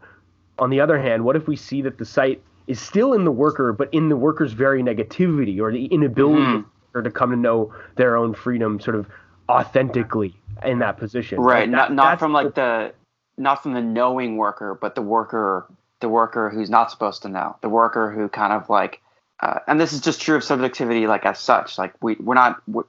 on 0.58 0.70
the 0.70 0.80
other 0.80 0.98
hand 0.98 1.24
what 1.24 1.36
if 1.36 1.46
we 1.46 1.56
see 1.56 1.82
that 1.82 1.98
the 1.98 2.04
site 2.04 2.42
is 2.66 2.80
still 2.80 3.12
in 3.12 3.24
the 3.24 3.30
worker 3.30 3.72
but 3.72 3.92
in 3.92 4.08
the 4.08 4.16
worker's 4.16 4.52
very 4.52 4.82
negativity 4.82 5.60
or 5.60 5.72
the 5.72 5.86
inability 5.86 6.42
of 6.42 6.64
the 6.94 7.02
to 7.02 7.10
come 7.10 7.30
to 7.30 7.36
know 7.36 7.72
their 7.96 8.16
own 8.16 8.34
freedom 8.34 8.80
sort 8.80 8.96
of 8.96 9.06
authentically 9.48 10.34
in 10.64 10.80
that 10.80 10.96
position? 10.98 11.38
Right 11.40 11.60
Like, 11.60 11.70
not 11.70 11.88
that- 11.88 11.94
not 11.94 12.04
that's 12.04 12.18
from 12.20 12.32
like 12.32 12.54
the 12.54 12.92
not 13.36 13.62
from 13.62 13.72
the 13.72 13.80
knowing 13.80 14.36
worker 14.36 14.74
but 14.74 14.94
the 14.94 15.02
worker 15.02 15.66
the 16.00 16.08
worker 16.08 16.50
who's 16.50 16.70
not 16.70 16.90
supposed 16.90 17.22
to 17.22 17.28
know 17.28 17.56
the 17.60 17.68
worker 17.68 18.10
who 18.10 18.28
kind 18.28 18.52
of 18.52 18.68
like 18.68 19.00
uh, 19.40 19.60
and 19.68 19.80
this 19.80 19.92
is 19.92 20.00
just 20.00 20.20
true 20.20 20.36
of 20.36 20.42
subjectivity 20.44 21.06
like 21.06 21.24
as 21.24 21.38
such 21.38 21.78
like 21.78 21.94
we 22.02 22.16
we're 22.16 22.34
not 22.34 22.60
we 22.68 22.82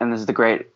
and 0.00 0.12
this 0.12 0.20
is 0.20 0.26
the 0.26 0.32
great 0.32 0.68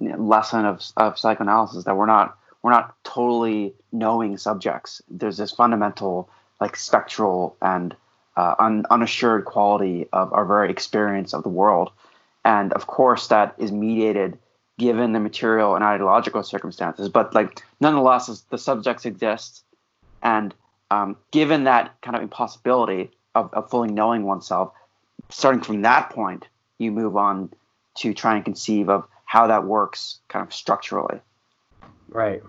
lesson 0.00 0.64
of 0.64 0.82
of 0.96 1.18
psychoanalysis 1.18 1.84
that 1.84 1.96
we're 1.96 2.06
not 2.06 2.37
we're 2.62 2.70
not 2.70 2.96
totally 3.04 3.74
knowing 3.92 4.36
subjects. 4.36 5.02
There's 5.08 5.36
this 5.36 5.52
fundamental 5.52 6.28
like 6.60 6.76
spectral 6.76 7.56
and 7.62 7.94
uh, 8.36 8.54
un, 8.58 8.84
unassured 8.90 9.44
quality 9.44 10.06
of 10.12 10.32
our 10.32 10.44
very 10.44 10.70
experience 10.70 11.34
of 11.34 11.42
the 11.42 11.48
world. 11.48 11.90
And 12.44 12.72
of 12.72 12.86
course 12.86 13.28
that 13.28 13.54
is 13.58 13.72
mediated 13.72 14.38
given 14.78 15.12
the 15.12 15.20
material 15.20 15.74
and 15.74 15.84
ideological 15.84 16.42
circumstances. 16.42 17.08
But 17.08 17.34
like 17.34 17.62
nonetheless 17.80 18.44
the 18.50 18.58
subjects 18.58 19.06
exist 19.06 19.64
and 20.22 20.54
um, 20.90 21.16
given 21.30 21.64
that 21.64 22.00
kind 22.00 22.16
of 22.16 22.22
impossibility 22.22 23.10
of, 23.34 23.52
of 23.52 23.70
fully 23.70 23.90
knowing 23.90 24.24
oneself 24.24 24.72
starting 25.30 25.60
from 25.60 25.82
that 25.82 26.10
point 26.10 26.46
you 26.78 26.90
move 26.90 27.16
on 27.16 27.52
to 27.96 28.14
try 28.14 28.36
and 28.36 28.44
conceive 28.44 28.88
of 28.88 29.06
how 29.24 29.46
that 29.48 29.64
works 29.64 30.20
kind 30.28 30.46
of 30.46 30.54
structurally 30.54 31.20
right 32.08 32.42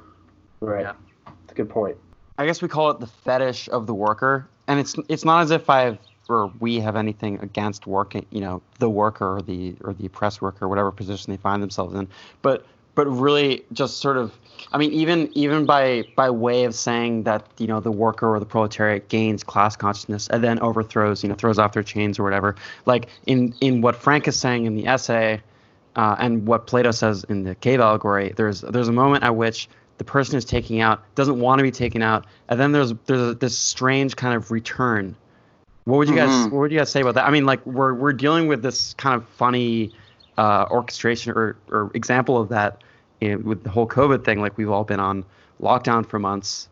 right 0.61 0.81
Yeah. 0.81 0.93
that's 1.25 1.51
a 1.51 1.55
good 1.55 1.69
point 1.69 1.97
I 2.39 2.45
guess 2.45 2.61
we 2.61 2.69
call 2.69 2.89
it 2.91 3.01
the 3.01 3.07
fetish 3.07 3.67
of 3.67 3.85
the 3.85 3.93
worker, 3.93 4.47
and 4.69 4.79
it's 4.79 4.95
it's 5.09 5.25
not 5.25 5.41
as 5.41 5.51
if 5.51 5.69
I've 5.69 5.97
or 6.29 6.53
we 6.61 6.79
have 6.79 6.95
anything 6.95 7.37
against 7.41 7.85
working, 7.85 8.25
you 8.29 8.39
know, 8.39 8.61
the 8.77 8.89
worker 8.89 9.35
or 9.35 9.41
the 9.41 9.75
or 9.81 9.93
the 9.93 10.05
oppressed 10.05 10.41
worker, 10.41 10.69
whatever 10.69 10.89
position 10.89 11.33
they 11.33 11.37
find 11.37 11.61
themselves 11.61 11.95
in, 11.95 12.07
but 12.41 12.65
but 12.95 13.07
really 13.07 13.65
just 13.73 13.97
sort 13.97 14.15
of 14.15 14.31
I 14.71 14.77
mean, 14.77 14.93
even 14.93 15.29
even 15.33 15.65
by 15.65 16.05
by 16.15 16.29
way 16.29 16.63
of 16.63 16.73
saying 16.75 17.23
that 17.23 17.45
you 17.57 17.67
know 17.67 17.81
the 17.81 17.91
worker 17.91 18.33
or 18.33 18.39
the 18.39 18.45
proletariat 18.45 19.09
gains 19.09 19.43
class 19.43 19.75
consciousness 19.75 20.29
and 20.29 20.41
then 20.41 20.59
overthrows 20.59 21.23
you 21.23 21.27
know 21.27 21.35
throws 21.35 21.59
off 21.59 21.73
their 21.73 21.83
chains 21.83 22.17
or 22.17 22.23
whatever. 22.23 22.55
Like 22.85 23.09
in 23.25 23.53
in 23.59 23.81
what 23.81 23.97
Frank 23.97 24.29
is 24.29 24.39
saying 24.39 24.65
in 24.65 24.75
the 24.75 24.87
essay, 24.87 25.41
uh, 25.99 26.15
and 26.17 26.47
what 26.47 26.65
Plato 26.65 26.91
says 26.91 27.25
in 27.27 27.43
the 27.43 27.55
cave 27.55 27.81
allegory, 27.81 28.31
there's 28.37 28.61
there's 28.61 28.87
a 28.87 28.93
moment 28.93 29.25
at 29.25 29.35
which 29.35 29.67
the 29.97 30.05
person 30.05 30.35
who's 30.35 30.45
taking 30.45 30.79
out 30.79 31.03
doesn't 31.15 31.37
want 31.37 31.59
to 31.59 31.63
be 31.63 31.71
taken 31.71 32.01
out, 32.01 32.25
and 32.47 32.57
then 32.57 32.71
there's 32.71 32.93
there's 33.05 33.19
a, 33.19 33.33
this 33.33 33.57
strange 33.57 34.15
kind 34.15 34.33
of 34.33 34.49
return. 34.49 35.13
What 35.83 35.97
would 35.97 36.07
you 36.07 36.15
guys 36.15 36.29
Mhm. 36.29 36.51
What 36.51 36.59
would 36.59 36.71
you 36.71 36.77
guys 36.77 36.89
say 36.89 37.01
about 37.01 37.15
that? 37.15 37.27
I 37.27 37.31
mean, 37.31 37.45
like 37.45 37.65
we're 37.65 37.93
we're 37.93 38.13
dealing 38.13 38.47
with 38.47 38.61
this 38.61 38.93
kind 38.93 39.13
of 39.13 39.27
funny 39.27 39.91
uh, 40.37 40.67
orchestration 40.71 41.33
or, 41.33 41.57
or 41.69 41.91
example 41.93 42.37
of 42.37 42.47
that 42.47 42.81
in, 43.19 43.43
with 43.43 43.63
the 43.63 43.69
whole 43.69 43.85
COVID 43.87 44.23
thing. 44.23 44.39
Like 44.39 44.57
we've 44.57 44.69
all 44.69 44.85
been 44.85 45.01
on 45.01 45.25
lockdown 45.61 46.05
for 46.05 46.17
months, 46.17 46.69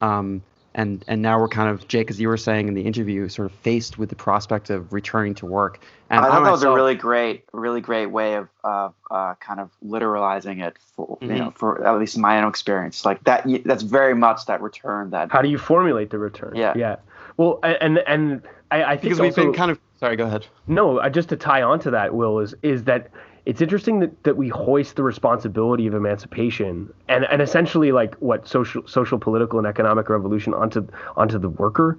um, 0.00 0.42
and 0.74 1.04
and 1.08 1.22
now 1.22 1.38
we're 1.38 1.48
kind 1.48 1.68
of 1.68 1.86
Jake, 1.88 2.10
as 2.10 2.20
you 2.20 2.28
were 2.28 2.36
saying 2.36 2.68
in 2.68 2.74
the 2.74 2.82
interview, 2.82 3.28
sort 3.28 3.46
of 3.50 3.56
faced 3.58 3.98
with 3.98 4.08
the 4.08 4.16
prospect 4.16 4.70
of 4.70 4.92
returning 4.92 5.34
to 5.34 5.46
work. 5.46 5.80
And 6.10 6.20
I 6.24 6.28
thought 6.28 6.44
that 6.44 6.50
was 6.50 6.62
a 6.62 6.70
really 6.70 6.94
great, 6.94 7.44
really 7.52 7.80
great 7.80 8.06
way 8.06 8.34
of 8.34 8.48
uh, 8.62 8.90
uh, 9.10 9.34
kind 9.36 9.60
of 9.60 9.70
literalizing 9.84 10.64
it 10.64 10.76
for 10.96 11.18
you 11.20 11.28
Mhm. 11.28 11.38
know 11.38 11.50
for 11.56 11.86
at 11.86 11.98
least 11.98 12.18
my 12.18 12.40
own 12.42 12.48
experience. 12.48 13.04
Like 13.04 13.22
that, 13.24 13.46
that's 13.64 13.82
very 13.82 14.14
much 14.14 14.46
that 14.46 14.60
return 14.60 15.10
that. 15.10 15.30
How 15.32 15.42
do 15.42 15.48
you 15.48 15.58
formulate 15.58 16.10
the 16.10 16.18
return? 16.18 16.52
Yeah. 16.56 16.72
Yeah. 16.76 16.96
Well, 17.36 17.60
and 17.62 17.98
and 17.98 18.42
I, 18.70 18.84
I 18.84 18.90
think 18.96 19.02
because 19.02 19.20
we've 19.20 19.30
also, 19.30 19.42
been 19.44 19.52
kind 19.54 19.70
of 19.70 19.80
sorry. 19.98 20.16
Go 20.16 20.26
ahead. 20.26 20.46
No, 20.66 20.98
uh, 20.98 21.08
just 21.08 21.28
to 21.30 21.36
tie 21.36 21.62
on 21.62 21.78
to 21.80 21.90
that, 21.90 22.14
Will, 22.14 22.38
is 22.40 22.54
is 22.62 22.84
that 22.84 23.10
it's 23.46 23.60
interesting 23.60 24.00
that, 24.00 24.24
that 24.24 24.36
we 24.36 24.48
hoist 24.48 24.96
the 24.96 25.02
responsibility 25.02 25.86
of 25.86 25.94
emancipation 25.94 26.92
and, 27.08 27.24
and 27.26 27.42
essentially 27.42 27.92
like 27.92 28.14
what 28.16 28.48
social 28.48 28.86
social 28.86 29.18
political 29.18 29.58
and 29.58 29.66
economic 29.66 30.08
revolution 30.08 30.54
onto 30.54 30.86
onto 31.16 31.38
the 31.38 31.48
worker. 31.50 31.98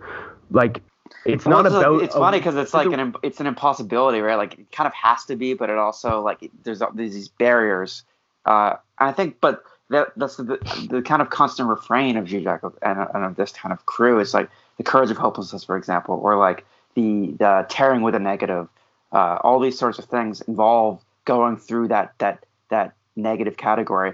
Like 0.51 0.81
it's 1.25 1.45
Well, 1.45 1.63
not 1.63 1.65
it's 1.67 1.75
about 1.75 2.01
It's 2.03 2.15
a- 2.15 2.19
funny 2.19 2.39
because 2.39 2.55
it's 2.55 2.73
like 2.73 2.91
an 2.91 3.15
it's 3.21 3.39
an 3.39 3.47
impossibility, 3.47 4.19
right? 4.21 4.35
Like 4.35 4.59
it 4.59 4.71
kind 4.71 4.87
of 4.87 4.93
has 4.93 5.25
to 5.25 5.35
be, 5.35 5.53
but 5.53 5.69
it 5.69 5.77
also 5.77 6.21
like 6.21 6.49
there's 6.63 6.81
there's 6.93 7.13
these 7.13 7.27
barriers. 7.29 8.03
Uh, 8.45 8.75
and 8.99 9.09
I 9.09 9.11
think, 9.11 9.37
but 9.41 9.63
that 9.89 10.07
that's 10.15 10.37
the 10.37 10.57
the 10.89 11.01
kind 11.01 11.21
of 11.21 11.29
constant 11.29 11.69
refrain 11.69 12.17
of 12.17 12.25
Zizek 12.25 12.63
and, 12.81 13.07
and 13.13 13.23
of 13.23 13.35
this 13.35 13.51
kind 13.51 13.71
of 13.71 13.85
crew 13.85 14.19
is 14.19 14.33
like 14.33 14.49
the 14.77 14.83
courage 14.83 15.11
of 15.11 15.17
hopelessness, 15.17 15.63
for 15.63 15.77
example, 15.77 16.19
or 16.23 16.37
like 16.37 16.65
the 16.95 17.35
the 17.37 17.65
tarrying 17.69 18.01
with 18.01 18.15
a 18.15 18.19
negative. 18.19 18.67
Uh, 19.11 19.37
all 19.43 19.59
these 19.59 19.77
sorts 19.77 19.99
of 19.99 20.05
things 20.05 20.41
involve 20.41 21.01
going 21.25 21.57
through 21.57 21.89
that 21.89 22.13
that 22.19 22.45
that 22.69 22.93
negative 23.15 23.57
category. 23.57 24.13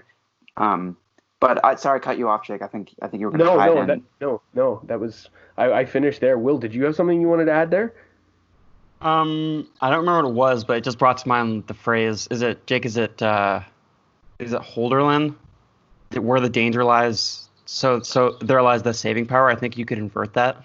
Um, 0.57 0.97
but 1.39 1.63
I 1.65 1.75
sorry, 1.75 1.97
I 1.97 1.99
cut 1.99 2.17
you 2.17 2.29
off, 2.29 2.45
Jake. 2.45 2.61
I 2.61 2.67
think 2.67 2.93
I 3.01 3.07
think 3.07 3.19
you 3.19 3.27
were 3.27 3.31
going 3.31 3.39
to 3.39 3.45
no, 3.45 3.75
no, 3.75 3.85
that, 3.85 4.01
no, 4.19 4.41
no. 4.53 4.81
That 4.85 4.99
was 4.99 5.29
I, 5.57 5.71
I 5.71 5.85
finished 5.85 6.21
there. 6.21 6.37
Will, 6.37 6.57
did 6.57 6.73
you 6.73 6.85
have 6.85 6.95
something 6.95 7.19
you 7.19 7.27
wanted 7.27 7.45
to 7.45 7.51
add 7.51 7.71
there? 7.71 7.93
Um, 9.01 9.67
I 9.81 9.89
don't 9.89 9.99
remember 9.99 10.27
what 10.27 10.29
it 10.29 10.33
was, 10.35 10.63
but 10.63 10.77
it 10.77 10.83
just 10.83 10.99
brought 10.99 11.17
to 11.19 11.27
mind 11.27 11.65
the 11.67 11.73
phrase. 11.73 12.27
Is 12.29 12.41
it 12.41 12.65
Jake? 12.67 12.85
Is 12.85 12.97
it 12.97 13.21
uh, 13.21 13.61
is 14.39 14.53
it 14.53 14.61
Holderlin? 14.61 15.35
That 16.11 16.21
where 16.21 16.39
the 16.39 16.49
danger 16.49 16.83
lies. 16.83 17.49
So 17.65 18.01
so 18.01 18.37
there 18.41 18.61
lies 18.61 18.83
the 18.83 18.93
saving 18.93 19.25
power. 19.25 19.49
I 19.49 19.55
think 19.55 19.77
you 19.77 19.85
could 19.85 19.97
invert 19.97 20.33
that. 20.33 20.63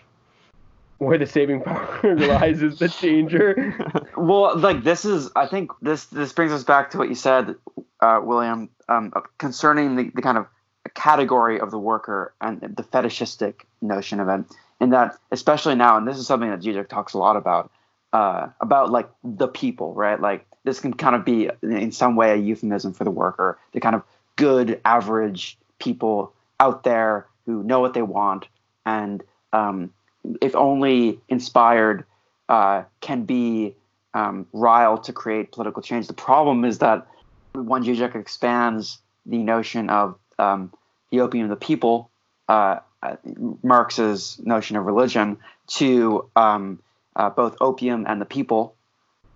Where 0.98 1.18
the 1.18 1.26
saving 1.26 1.62
power 1.62 2.00
lies 2.16 2.62
is 2.62 2.78
the 2.78 2.88
danger. 2.88 3.74
Well, 4.16 4.56
like 4.56 4.82
this 4.82 5.04
is, 5.04 5.30
I 5.36 5.46
think 5.46 5.70
this 5.82 6.06
this 6.06 6.32
brings 6.32 6.50
us 6.50 6.64
back 6.64 6.90
to 6.92 6.98
what 6.98 7.10
you 7.10 7.14
said, 7.14 7.54
uh, 8.00 8.20
William, 8.22 8.70
um, 8.88 9.12
concerning 9.36 9.94
the, 9.94 10.10
the 10.14 10.22
kind 10.22 10.38
of 10.38 10.46
category 10.94 11.60
of 11.60 11.70
the 11.70 11.78
worker 11.78 12.32
and 12.40 12.60
the 12.60 12.82
fetishistic 12.82 13.66
notion 13.82 14.20
of 14.20 14.28
it. 14.28 14.44
In 14.80 14.90
that, 14.90 15.18
especially 15.30 15.74
now, 15.74 15.96
and 15.96 16.08
this 16.08 16.18
is 16.18 16.26
something 16.26 16.50
that 16.50 16.60
Zizek 16.60 16.88
talks 16.88 17.12
a 17.14 17.18
lot 17.18 17.36
about, 17.36 17.70
uh, 18.12 18.48
about 18.60 18.90
like 18.90 19.08
the 19.22 19.48
people, 19.48 19.94
right? 19.94 20.20
Like 20.20 20.46
this 20.64 20.80
can 20.80 20.94
kind 20.94 21.14
of 21.14 21.24
be 21.24 21.50
in 21.62 21.92
some 21.92 22.16
way 22.16 22.32
a 22.32 22.36
euphemism 22.36 22.92
for 22.92 23.04
the 23.04 23.10
worker, 23.10 23.58
the 23.72 23.80
kind 23.80 23.94
of 23.94 24.02
good, 24.36 24.80
average 24.84 25.58
people 25.78 26.32
out 26.58 26.84
there 26.84 27.26
who 27.46 27.62
know 27.62 27.80
what 27.80 27.94
they 27.94 28.02
want 28.02 28.48
and, 28.84 29.22
um, 29.52 29.92
if 30.40 30.54
only 30.54 31.20
inspired, 31.28 32.04
uh, 32.48 32.84
can 33.00 33.24
be 33.24 33.74
um, 34.14 34.46
riled 34.52 35.04
to 35.04 35.12
create 35.12 35.52
political 35.52 35.82
change. 35.82 36.06
The 36.06 36.14
problem 36.14 36.64
is 36.64 36.78
that 36.78 37.06
when 37.54 37.82
Zizek 37.84 38.14
expands 38.14 38.98
the 39.24 39.38
notion 39.38 39.90
of 39.90 40.18
um, 40.38 40.72
the 41.10 41.20
opium 41.20 41.44
of 41.44 41.50
the 41.50 41.64
people, 41.66 42.10
uh, 42.48 42.80
uh, 43.02 43.16
Marx's 43.62 44.40
notion 44.42 44.76
of 44.76 44.86
religion, 44.86 45.38
to 45.66 46.28
um, 46.36 46.80
uh, 47.14 47.30
both 47.30 47.56
opium 47.60 48.04
and 48.06 48.20
the 48.20 48.26
people, 48.26 48.74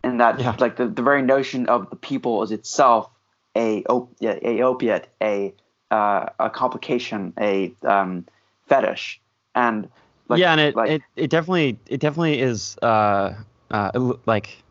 and 0.03 0.21
that 0.21 0.41
Yeah. 0.41 0.57
like 0.59 0.77
the, 0.77 0.87
the 0.87 1.03
very 1.03 1.23
notion 1.23 1.67
of 1.67 1.91
the 1.91 1.97
people 1.97 2.43
is 2.43 2.53
itself 2.53 3.11
a 3.57 3.83
op- 3.85 4.15
a 4.23 4.63
opiate, 4.63 5.09
a 5.21 5.55
uh, 5.91 6.27
a 6.39 6.51
complication, 6.51 7.33
a 7.39 7.75
um, 7.83 8.27
fetish, 8.69 9.21
and 9.55 9.89
like, 10.31 10.39
yeah, 10.39 10.53
and 10.53 10.61
it, 10.61 10.77
like, 10.77 10.91
it 10.91 11.03
it 11.17 11.31
definitely 11.31 11.77
it 11.89 12.01
definitely 12.01 12.41
is 12.41 12.79
uh, 12.83 13.35
uh 13.71 14.15
like 14.27 14.63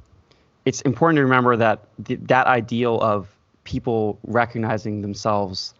it's 0.66 0.82
important 0.82 1.18
to 1.18 1.24
remember 1.24 1.58
that 1.58 1.86
th- 2.06 2.20
that 2.24 2.48
ideal 2.48 3.00
of 3.02 3.28
people 3.66 4.18
recognizing 4.24 5.02
themselves 5.02 5.74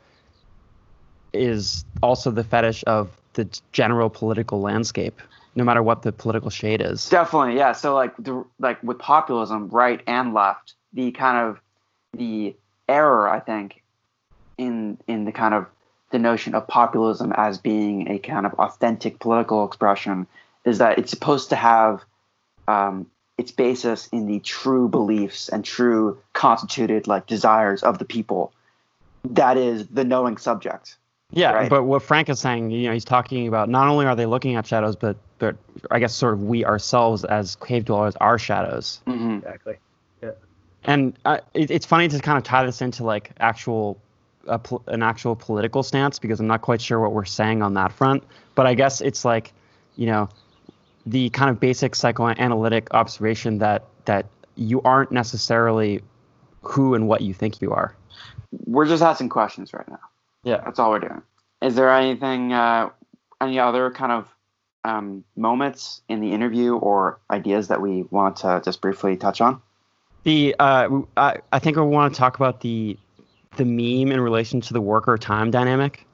is 1.34 1.86
also 2.04 2.30
the 2.30 2.44
fetish 2.44 2.84
of 2.88 3.10
the 3.34 3.48
general 3.72 4.10
political 4.10 4.60
landscape, 4.60 5.22
no 5.56 5.64
matter 5.64 5.82
what 5.82 6.02
the 6.02 6.12
political 6.12 6.50
shade 6.50 6.82
is. 6.82 7.08
Definitely, 7.08 7.56
yeah. 7.56 7.72
So 7.72 7.96
like 7.96 8.16
the 8.18 8.44
like 8.60 8.84
with 8.84 9.00
populism, 9.00 9.70
right 9.70 10.02
and 10.08 10.34
left, 10.34 10.74
the 10.92 11.12
kind 11.12 11.38
of 11.38 11.62
the 12.14 12.54
error 12.90 13.30
I 13.30 13.40
think 13.40 13.82
in 14.58 14.98
in 15.08 15.24
the 15.24 15.32
kind 15.32 15.54
of 15.54 15.68
the 16.12 16.20
notion 16.20 16.56
of 16.56 16.68
populism 16.68 17.32
as 17.36 17.58
being 17.58 18.10
a 18.10 18.20
kind 18.20 18.46
of 18.46 18.54
authentic 18.56 19.20
political 19.20 19.66
expression 19.66 20.28
is 20.66 20.80
that 20.80 20.98
it's 20.98 21.12
supposed 21.12 21.50
to 21.50 21.56
have 21.56 22.04
um, 22.68 23.06
its 23.38 23.52
basis 23.52 24.08
in 24.12 24.28
the 24.28 24.40
true 24.40 24.90
beliefs 24.90 25.50
and 25.50 25.64
true 25.64 26.18
constituted 26.34 27.08
like 27.08 27.28
desires 27.28 27.84
of 27.84 28.00
the 28.00 28.06
people. 28.06 28.52
That 29.24 29.58
is 29.58 29.88
the 29.88 30.04
knowing 30.04 30.38
subject. 30.38 30.98
Yeah, 31.32 31.52
Right. 31.52 31.70
but 31.70 31.84
what 31.84 32.02
Frank 32.02 32.28
is 32.30 32.40
saying, 32.40 32.72
you 32.72 32.88
know, 32.88 32.94
he's 32.94 33.06
talking 33.06 33.48
about 33.48 33.70
not 33.70 33.88
only 33.88 34.08
are 34.08 34.16
they 34.16 34.26
looking 34.26 34.56
at 34.56 34.66
shadows, 34.66 34.96
but 34.96 35.18
but 35.38 35.56
I 35.92 36.00
guess 36.00 36.14
sort 36.14 36.34
of 36.34 36.44
we 36.44 36.66
ourselves 36.66 37.24
as 37.24 37.56
cave 37.56 37.86
dwellers 37.86 38.16
are 38.18 38.38
shadows. 38.40 39.02
Mm-hmm. 39.08 39.38
exactly. 39.38 39.78
And 40.86 41.18
uh, 41.26 41.40
it, 41.54 41.72
it's 41.72 41.86
funny 41.86 42.08
to 42.08 42.20
kind 42.20 42.38
of 42.38 42.44
tie 42.44 42.66
this 42.66 42.82
into 42.82 43.04
like 43.04 43.32
actual 43.40 44.00
a 44.48 44.60
an 44.88 45.04
actual 45.04 45.36
political 45.36 45.84
stance 45.84 46.20
because 46.20 46.40
I'm 46.40 46.48
not 46.48 46.62
quite 46.62 46.82
sure 46.82 47.00
what 47.00 47.14
we're 47.14 47.26
saying 47.26 47.62
on 47.62 47.74
that 47.76 47.92
front. 47.92 48.24
But 48.56 48.68
I 48.68 48.74
guess 48.74 49.02
it's 49.02 49.26
like, 49.26 49.54
you 49.96 50.08
know, 50.08 50.30
the 51.06 51.30
kind 51.30 51.50
of 51.50 51.60
basic 51.60 51.96
psychoanalytic 51.96 52.94
observation 52.94 53.60
that 53.60 53.86
that 54.06 54.26
you 54.56 54.82
aren't 54.82 55.12
necessarily 55.12 56.02
who 56.62 56.94
and 56.94 57.08
what 57.08 57.22
you 57.22 57.34
think 57.34 57.62
you 57.62 57.72
are. 57.72 57.96
We're 58.66 58.88
just 58.88 59.04
asking 59.04 59.30
questions 59.30 59.74
right 59.74 59.88
now. 59.88 60.00
Yeah. 60.44 60.62
That's 60.64 60.80
all 60.80 60.92
we're 60.92 61.00
doing. 61.00 61.22
Is 61.62 61.76
there 61.76 61.94
anything, 61.94 62.54
uh, 62.54 62.90
any 63.42 63.60
other 63.60 63.92
kind 63.92 64.12
of 64.12 64.28
um, 64.84 65.24
moments 65.36 66.02
in 66.08 66.22
the 66.22 66.32
interview 66.32 66.76
or 66.76 67.20
ideas 67.30 67.68
that 67.68 67.82
we 67.82 68.04
want 68.04 68.38
to 68.38 68.62
just 68.64 68.82
briefly 68.82 69.18
touch 69.18 69.42
on? 69.42 69.62
The 70.24 70.56
uh, 70.60 71.02
I, 71.16 71.38
I 71.52 71.60
think 71.60 71.78
I 71.78 71.82
want 71.82 72.14
to 72.14 72.20
talk 72.20 72.36
about 72.36 72.62
the 72.62 72.98
the 73.60 73.66
meme 73.66 74.12
in 74.12 74.20
relation 74.20 74.62
to 74.62 74.74
the 74.74 74.82
worker 74.82 75.18
time 75.18 75.52
dynamic. 75.52 76.08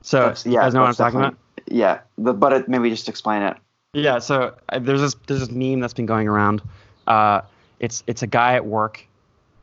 So 0.00 0.20
That's- 0.20 0.46
you 0.46 0.54
guys 0.54 0.72
know 0.72 0.80
what 0.80 0.88
I'm 0.88 0.94
talking 0.94 1.18
about? 1.18 1.36
Yeah, 1.66 2.00
the, 2.16 2.32
but 2.32 2.52
it, 2.54 2.68
maybe 2.68 2.88
just 2.88 3.08
explain 3.08 3.42
it. 3.42 3.56
Yeah, 3.92 4.18
so 4.20 4.54
uh, 4.70 4.78
there's 4.78 5.00
this 5.00 5.16
there's 5.26 5.40
this 5.40 5.50
meme 5.50 5.80
that's 5.80 5.92
been 5.92 6.06
going 6.06 6.26
around. 6.28 6.62
Uh, 7.06 7.42
it's 7.80 8.02
it's 8.06 8.22
a 8.22 8.26
guy 8.26 8.54
at 8.54 8.64
work, 8.64 9.06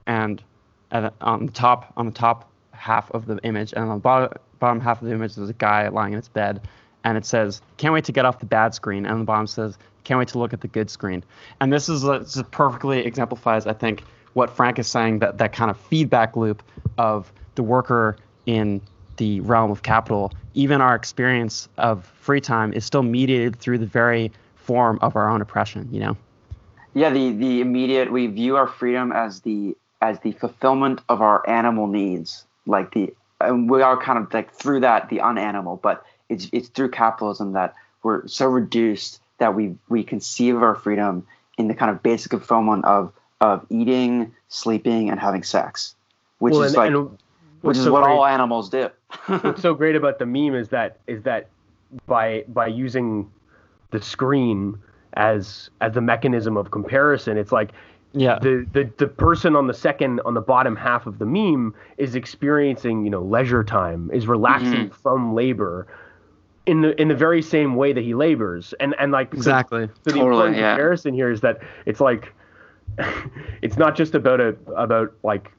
and 0.06 0.44
at, 0.92 1.14
on 1.22 1.46
the 1.48 1.52
top 1.52 1.94
on 1.98 2.06
the 2.06 2.12
top 2.12 2.50
half 2.72 3.10
of 3.12 3.26
the 3.26 3.38
image, 3.44 3.74
and 3.74 3.84
on 3.90 3.98
the 3.98 4.02
bottom 4.02 4.38
bottom 4.60 4.80
half 4.80 5.02
of 5.02 5.08
the 5.08 5.14
image, 5.14 5.36
there's 5.36 5.50
a 5.50 5.54
guy 5.54 5.88
lying 5.88 6.14
in 6.14 6.18
his 6.18 6.28
bed, 6.28 6.62
and 7.04 7.18
it 7.18 7.26
says, 7.26 7.62
"Can't 7.78 7.94
wait 7.94 8.04
to 8.06 8.12
get 8.12 8.26
off 8.26 8.40
the 8.40 8.46
bad 8.46 8.76
screen," 8.76 9.06
and 9.06 9.14
on 9.14 9.20
the 9.20 9.26
bottom 9.26 9.48
says, 9.48 9.78
"Can't 10.04 10.20
wait 10.20 10.28
to 10.30 10.40
look 10.40 10.54
at 10.54 10.62
the 10.62 10.68
good 10.68 10.90
screen." 10.90 11.24
And 11.62 11.72
this 11.72 11.88
is 11.90 12.04
this 12.04 12.42
perfectly 12.52 13.00
exemplifies, 13.06 13.66
I 13.66 13.74
think, 13.74 14.04
what 14.38 14.51
Frank 14.51 14.77
is 14.77 14.88
saying 14.88 15.17
that 15.17 15.39
that 15.39 15.51
kind 15.51 15.72
of 15.72 15.75
feedback 15.75 16.38
loop 16.38 16.62
of 17.00 17.34
the 17.56 17.63
worker 17.63 18.15
in 18.46 18.79
the 19.17 19.39
realm 19.41 19.72
of 19.72 19.82
capital, 19.82 20.32
even 20.53 20.79
our 20.79 20.94
experience 20.94 21.67
of 21.79 22.06
free 22.06 22.39
time 22.39 22.72
is 22.72 22.86
still 22.86 23.01
mediated 23.01 23.56
through 23.56 23.79
the 23.79 23.88
very 23.88 24.32
form 24.56 25.00
of 25.01 25.15
our 25.15 25.27
own 25.27 25.41
oppression, 25.41 25.89
you 25.91 26.00
know? 26.00 26.15
Yeah, 26.94 27.10
the 27.10 27.32
the 27.32 27.62
immediate 27.62 28.12
we 28.12 28.27
view 28.27 28.58
our 28.58 28.67
freedom 28.67 29.12
as 29.12 29.41
the 29.41 29.75
as 30.01 30.20
the 30.20 30.34
fulfillment 30.34 31.01
of 31.10 31.20
our 31.20 31.48
animal 31.50 31.88
needs, 31.88 32.46
like 32.67 32.94
the 32.94 33.15
and 33.41 33.67
we 33.67 33.82
are 33.82 33.98
kind 34.00 34.20
of 34.20 34.32
like 34.32 34.53
through 34.53 34.82
that 34.82 35.10
the 35.10 35.17
unanimal, 35.17 35.82
but 35.82 36.06
it's 36.29 36.48
it's 36.53 36.70
through 36.70 36.91
capitalism 36.91 37.53
that 37.53 37.74
we're 38.03 38.27
so 38.27 38.46
reduced 38.46 39.20
that 39.39 39.56
we 39.56 39.75
we 39.89 40.03
conceive 40.03 40.56
of 40.56 40.62
our 40.62 40.75
freedom 40.75 41.25
in 41.58 41.67
the 41.67 41.74
kind 41.74 41.89
of 41.89 42.03
basic 42.03 42.32
fulfillment 42.32 42.86
of 42.86 43.12
of 43.41 43.65
eating, 43.70 44.34
sleeping, 44.48 45.10
and 45.10 45.20
having 45.20 45.44
sex, 45.44 45.96
which 46.39 46.53
Well, 46.53 46.63
is 46.63 46.74
and- 46.74 46.77
like 46.77 46.88
and 46.91 47.17
which 47.62 47.77
is 47.77 47.84
so 47.84 47.91
what 47.91 48.03
great- 48.03 48.13
all 48.15 48.25
animals 48.25 48.70
do. 48.70 48.89
what's 49.27 49.62
so 49.62 49.74
great 49.74 49.96
about 49.96 50.20
the 50.20 50.25
meme 50.25 50.56
is 50.56 50.70
that 50.70 50.98
is 51.08 51.24
that 51.24 51.48
by 52.06 52.44
by 52.50 52.67
using 52.67 53.29
the 53.91 54.01
screen 54.01 54.77
as 55.13 55.70
as 55.82 55.94
the 55.94 56.01
mechanism 56.01 56.58
of 56.58 56.72
comparison, 56.72 57.38
it's 57.38 57.51
like 57.51 57.72
Yeah. 58.13 58.38
the, 58.39 58.65
the 58.74 58.89
the 58.98 59.08
person 59.08 59.56
on 59.56 59.67
the 59.67 59.74
second 59.74 60.20
on 60.25 60.34
the 60.34 60.41
bottom 60.41 60.75
half 60.75 61.08
of 61.08 61.20
the 61.20 61.25
meme 61.25 61.74
is 61.98 62.15
experiencing 62.15 63.03
you 63.06 63.10
know 63.10 63.22
leisure 63.22 63.63
time 63.63 64.10
is 64.13 64.27
relaxing 64.27 64.88
mm-hmm. 64.89 65.01
from 65.03 65.34
labor 65.34 65.88
in 66.65 66.82
the 66.82 67.00
in 67.01 67.08
the 67.08 67.15
very 67.15 67.41
same 67.41 67.75
way 67.75 67.94
that 67.94 68.03
he 68.03 68.13
labors 68.13 68.74
and 68.79 68.94
and 69.00 69.12
like 69.12 69.34
Exactly. 69.34 69.88
so 69.88 69.94
the 70.03 70.12
Totally, 70.12 70.27
important 70.27 70.58
yeah. 70.58 70.72
comparison 70.74 71.13
here 71.13 71.32
is 71.32 71.41
that 71.41 71.60
it's 71.86 72.01
like 72.01 72.34
it's 73.62 73.77
not 73.77 73.96
just 73.96 74.16
about 74.16 74.39
a 74.39 74.56
about 74.75 75.13
like 75.24 75.51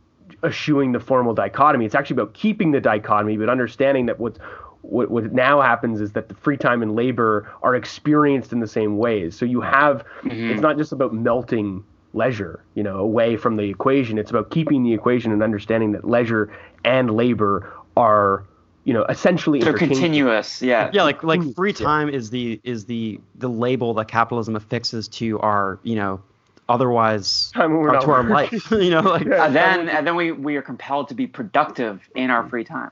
eschewing 0.45 0.93
the 0.93 1.01
formal 1.01 1.35
dichotomy. 1.35 1.85
It's 1.85 1.95
actually 1.95 2.15
about 2.15 2.35
keeping 2.35 2.73
the 2.73 2.81
dichotomy, 2.81 3.37
but 3.37 3.49
understanding 3.49 4.07
that 4.07 4.21
what's 4.21 4.39
what, 4.83 5.11
what 5.11 5.33
now 5.33 5.61
happens 5.61 6.01
is 6.01 6.13
that 6.13 6.29
the 6.29 6.35
free 6.35 6.57
time 6.57 6.83
and 6.83 6.95
labor 6.95 7.51
are 7.63 7.75
experienced 7.75 8.53
in 8.53 8.61
the 8.61 8.69
same 8.69 8.97
ways. 8.99 9.37
So 9.37 9.45
you 9.45 9.61
have 9.61 10.05
mm-hmm. 10.23 10.51
it's 10.51 10.61
not 10.61 10.77
just 10.77 10.93
about 10.93 11.13
melting 11.13 11.85
leisure, 12.15 12.65
you 12.75 12.83
know, 12.83 12.99
away 12.99 13.37
from 13.37 13.57
the 13.57 13.65
equation. 13.65 14.19
It's 14.19 14.31
about 14.31 14.51
keeping 14.51 14.83
the 14.83 14.95
equation 14.95 15.33
and 15.33 15.43
understanding 15.43 15.93
that 15.93 16.05
leisure 16.09 16.53
and 16.85 17.11
labor 17.11 17.73
are, 17.97 18.45
you 18.85 18.95
know, 18.95 19.05
essentially 19.05 19.61
They're 19.61 19.75
continuous, 19.75 20.63
yeah. 20.63 20.91
Yeah, 20.93 21.03
like 21.03 21.23
like 21.23 21.43
free 21.55 21.73
time 21.73 22.09
is 22.09 22.31
the 22.31 22.61
is 22.65 22.87
the 22.87 23.21
the 23.35 23.49
label 23.49 23.95
that 23.95 24.09
capitalism 24.09 24.57
affixes 24.57 25.09
to 25.09 25.39
our 25.41 25.79
you 25.83 25.97
know 25.97 26.23
otherwise 26.69 27.51
Time 27.55 27.73
when 27.73 27.81
we're 27.81 27.91
or 27.91 27.93
not 27.95 28.03
to 28.03 28.11
our 28.11 28.23
life. 28.25 28.71
you 28.71 28.91
know, 28.91 29.01
like 29.01 29.25
Yeah. 29.27 29.47
And 29.47 29.55
then 29.55 29.89
and 29.89 30.07
then 30.07 30.17
we 30.17 30.33
we 30.33 30.57
are 30.57 30.63
compelled 30.63 31.09
to 31.09 31.15
be 31.15 31.27
productive 31.27 32.09
in 32.15 32.31
our 32.31 32.49
free 32.49 32.65
time. 32.65 32.91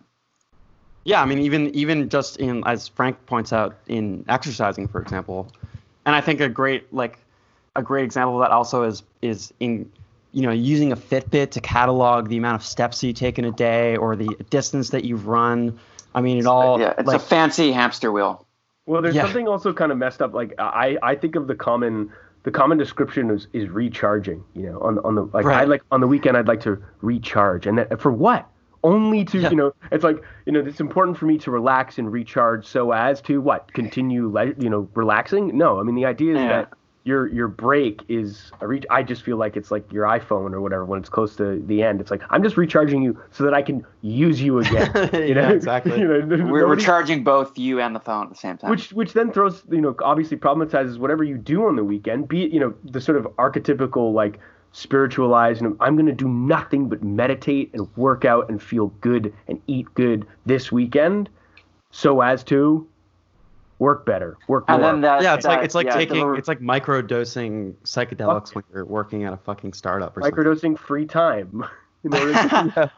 Yeah, 1.05 1.23
I 1.23 1.25
mean, 1.27 1.39
even 1.39 1.69
even 1.75 2.09
just 2.09 2.37
in 2.39 2.63
as 2.67 2.89
Frank 2.89 3.25
points 3.27 3.53
out 3.53 3.77
in 3.87 4.25
exercising, 4.29 4.89
for 4.89 5.01
example, 5.01 5.53
and 6.05 6.15
I 6.17 6.21
think 6.21 6.41
a 6.41 6.49
great 6.49 6.93
like 6.93 7.19
a 7.77 7.83
great 7.83 8.05
example 8.05 8.41
of 8.41 8.49
that 8.49 8.53
also 8.53 8.83
is 8.83 9.03
is 9.23 9.53
in 9.61 9.91
you 10.33 10.43
know 10.43 10.51
using 10.51 10.91
a 10.91 10.97
Fitbit 10.97 11.51
to 11.53 11.61
catalog 11.61 12.29
the 12.29 12.37
amount 12.37 12.57
of 12.57 12.67
steps 12.67 13.01
that 13.01 13.07
you 13.07 13.13
take 13.13 13.39
in 13.39 13.45
a 13.45 13.53
day 13.53 13.97
or 13.97 14.17
the 14.17 14.37
distance 14.51 14.91
that 14.91 15.05
you've 15.05 15.29
run. 15.29 15.79
I 16.15 16.23
mean, 16.23 16.39
it 16.39 16.47
all 16.47 16.81
yeah, 16.81 16.95
it's 16.99 17.07
like 17.07 17.21
a 17.21 17.25
fancy 17.25 17.71
hamster 17.71 18.11
wheel. 18.11 18.45
Well, 18.87 19.03
there's 19.03 19.15
Yeah. 19.15 19.23
something 19.23 19.47
also 19.49 19.73
kind 19.73 19.93
of 19.93 19.99
messed 19.99 20.23
up. 20.23 20.33
Like 20.33 20.55
I, 20.59 20.97
I 21.03 21.15
think 21.17 21.35
of 21.37 21.47
the 21.47 21.55
common, 21.55 22.11
the 22.47 22.53
common 22.53 22.79
description 22.79 23.29
is, 23.31 23.49
is 23.53 23.69
recharging. 23.69 24.43
You 24.55 24.71
know, 24.71 24.79
on 24.79 25.01
on 25.01 25.17
the 25.17 25.25
like 25.35 25.45
I 25.47 25.65
like 25.65 25.83
on 25.91 26.01
the 26.01 26.07
weekend 26.07 26.37
I'd 26.37 26.47
like 26.47 26.61
to 26.61 26.81
recharge, 27.03 27.67
and 27.67 27.77
that, 27.79 28.01
for 28.01 28.13
what? 28.13 28.49
Only 28.85 29.25
to 29.25 29.41
Yeah. 29.41 29.51
you 29.51 29.57
know, 29.57 29.73
it's 29.91 30.05
like 30.05 30.23
you 30.47 30.53
know, 30.53 30.61
it's 30.61 30.79
important 30.79 31.19
for 31.19 31.27
me 31.27 31.39
to 31.39 31.51
relax 31.51 31.99
and 31.99 32.11
recharge 32.11 32.65
so 32.65 32.93
as 32.93 33.21
to 33.23 33.41
what 33.41 33.73
continue, 33.75 34.31
le- 34.31 34.55
you 34.59 34.71
know, 34.71 34.89
relaxing. 34.95 35.59
No, 35.59 35.81
I 35.81 35.83
mean 35.83 35.97
the 35.97 36.05
idea 36.07 36.35
is 36.35 36.39
Yeah. 36.41 36.49
that 36.49 36.73
your 37.07 37.29
your 37.29 37.49
break 37.49 38.03
is 38.09 38.51
a 38.61 38.67
reach. 38.67 38.85
I 38.91 39.03
just 39.03 39.23
feel 39.23 39.37
like 39.37 39.57
it's 39.57 39.71
like 39.71 39.91
your 39.93 40.05
iPhone 40.07 40.53
or 40.53 40.61
whatever 40.61 40.85
when 40.85 40.99
it's 40.99 41.09
close 41.09 41.37
to 41.37 41.63
the 41.67 41.83
end. 41.83 42.01
It's 42.01 42.11
like 42.11 42.23
I'm 42.31 42.43
just 42.43 42.57
recharging 42.57 43.01
you 43.03 43.19
so 43.31 43.45
that 43.45 43.55
I 43.55 43.63
can 43.63 43.87
use 44.03 44.43
you 44.43 44.59
again. 44.59 44.91
You 45.15 45.35
know, 45.35 45.43
Yeah, 45.43 45.51
exactly. 45.51 45.99
you 46.01 46.07
know, 46.09 46.27
We're, 46.27 46.51
we're 46.51 46.61
nobody- 46.63 46.83
charging 46.85 47.25
both 47.25 47.57
you 47.57 47.81
and 47.81 47.95
the 47.95 48.01
phone 48.01 48.25
at 48.25 48.31
the 48.31 48.37
same 48.37 48.59
time. 48.59 48.71
which 48.71 48.93
which 48.93 49.13
then 49.13 49.33
throws 49.33 49.63
you 49.71 49.81
know 49.81 49.95
obviously 50.03 50.37
problematizes 50.37 50.99
whatever 50.99 51.23
you 51.25 51.39
do 51.39 51.65
on 51.67 51.77
the 51.77 51.85
weekend 51.85 52.27
be 52.29 52.45
it 52.45 52.51
you 52.51 52.61
know 52.61 52.75
the 52.85 53.01
sort 53.01 53.17
of 53.17 53.25
archetypical 53.37 54.13
like 54.13 54.39
spiritualized 54.73 55.63
you 55.63 55.69
know 55.69 55.77
i'm 55.81 55.97
going 55.97 56.07
to 56.07 56.13
do 56.13 56.29
nothing 56.29 56.89
but 56.89 57.03
meditate 57.03 57.71
and 57.73 57.89
work 57.97 58.25
out 58.25 58.49
and 58.51 58.63
feel 58.63 58.89
good 59.01 59.33
and 59.49 59.61
eat 59.69 59.87
good 59.95 60.27
this 60.45 60.71
weekend 60.71 61.29
so 61.91 62.21
as 62.21 62.45
to 62.45 62.87
work 63.79 64.07
better 64.07 64.39
work 64.49 64.65
and 64.69 64.81
more 64.81 64.91
then 64.93 65.01
that, 65.03 65.23
yeah, 65.23 65.35
it's 65.35 65.45
that- 65.45 65.57
like 65.57 65.65
it's 65.65 65.75
like 65.75 65.87
yeah, 65.87 65.95
taking 65.95 66.15
deliver- 66.15 66.37
it's 66.37 66.49
like 66.49 66.61
micro 66.61 67.03
dosing 67.03 67.75
psychedelics 67.85 68.55
when 68.55 68.65
you're 68.73 68.85
working 68.87 69.25
at 69.25 69.33
a 69.33 69.37
fucking 69.37 69.73
startup 69.73 70.17
or 70.17 70.23
something. 70.23 70.45
microdosing 70.45 70.79
free 70.79 71.05
time 71.07 71.65
in 72.05 72.15
order 72.15 72.33
to, 72.33 72.91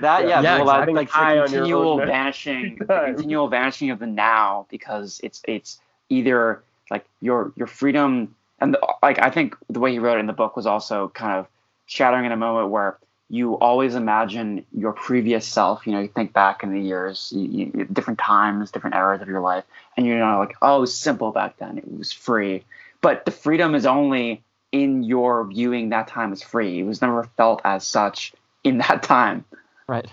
that 0.00 0.26
yeah, 0.26 0.40
Yeah, 0.40 0.62
well, 0.62 0.82
exactly. 0.82 0.94
like 0.94 1.08
the 1.12 1.42
continual 1.58 1.98
vanishing 1.98 2.76
the 2.80 2.86
continual 3.14 3.48
vanishing 3.48 3.90
of 3.90 3.98
the 3.98 4.06
now 4.06 4.66
because 4.70 5.20
it's 5.22 5.42
it's 5.46 5.80
either 6.08 6.62
like 6.90 7.04
your 7.20 7.52
your 7.56 7.66
freedom 7.68 8.34
and 8.60 8.74
the, 8.74 8.80
like 9.02 9.20
I 9.22 9.30
think 9.30 9.54
the 9.68 9.78
way 9.78 9.92
he 9.92 9.98
wrote 10.00 10.16
it 10.16 10.20
in 10.20 10.26
the 10.26 10.32
book 10.32 10.56
was 10.56 10.66
also 10.66 11.08
kind 11.14 11.38
of 11.38 11.46
shattering 11.86 12.24
in 12.24 12.32
a 12.32 12.36
moment 12.36 12.70
where 12.70 12.98
you 13.30 13.54
always 13.54 13.94
imagine 13.94 14.66
your 14.76 14.92
previous 14.92 15.46
self. 15.46 15.86
You 15.86 15.92
know, 15.92 16.00
you 16.00 16.08
think 16.08 16.32
back 16.32 16.62
in 16.64 16.74
the 16.74 16.80
years, 16.80 17.32
you, 17.34 17.70
you, 17.74 17.84
different 17.92 18.18
times, 18.18 18.70
different 18.72 18.96
eras 18.96 19.22
of 19.22 19.28
your 19.28 19.40
life, 19.40 19.64
and 19.96 20.04
you're 20.04 20.18
not 20.18 20.40
like, 20.40 20.56
oh, 20.60 20.78
it 20.78 20.80
was 20.80 20.94
simple 20.96 21.30
back 21.30 21.56
then. 21.58 21.78
It 21.78 21.96
was 21.96 22.12
free. 22.12 22.64
But 23.00 23.24
the 23.24 23.30
freedom 23.30 23.74
is 23.74 23.86
only 23.86 24.42
in 24.72 25.04
your 25.04 25.44
viewing 25.46 25.88
that 25.90 26.08
time 26.08 26.32
as 26.32 26.42
free. 26.42 26.80
It 26.80 26.82
was 26.82 27.00
never 27.00 27.24
felt 27.36 27.60
as 27.64 27.86
such 27.86 28.32
in 28.64 28.78
that 28.78 29.02
time. 29.04 29.44
Right. 29.86 30.06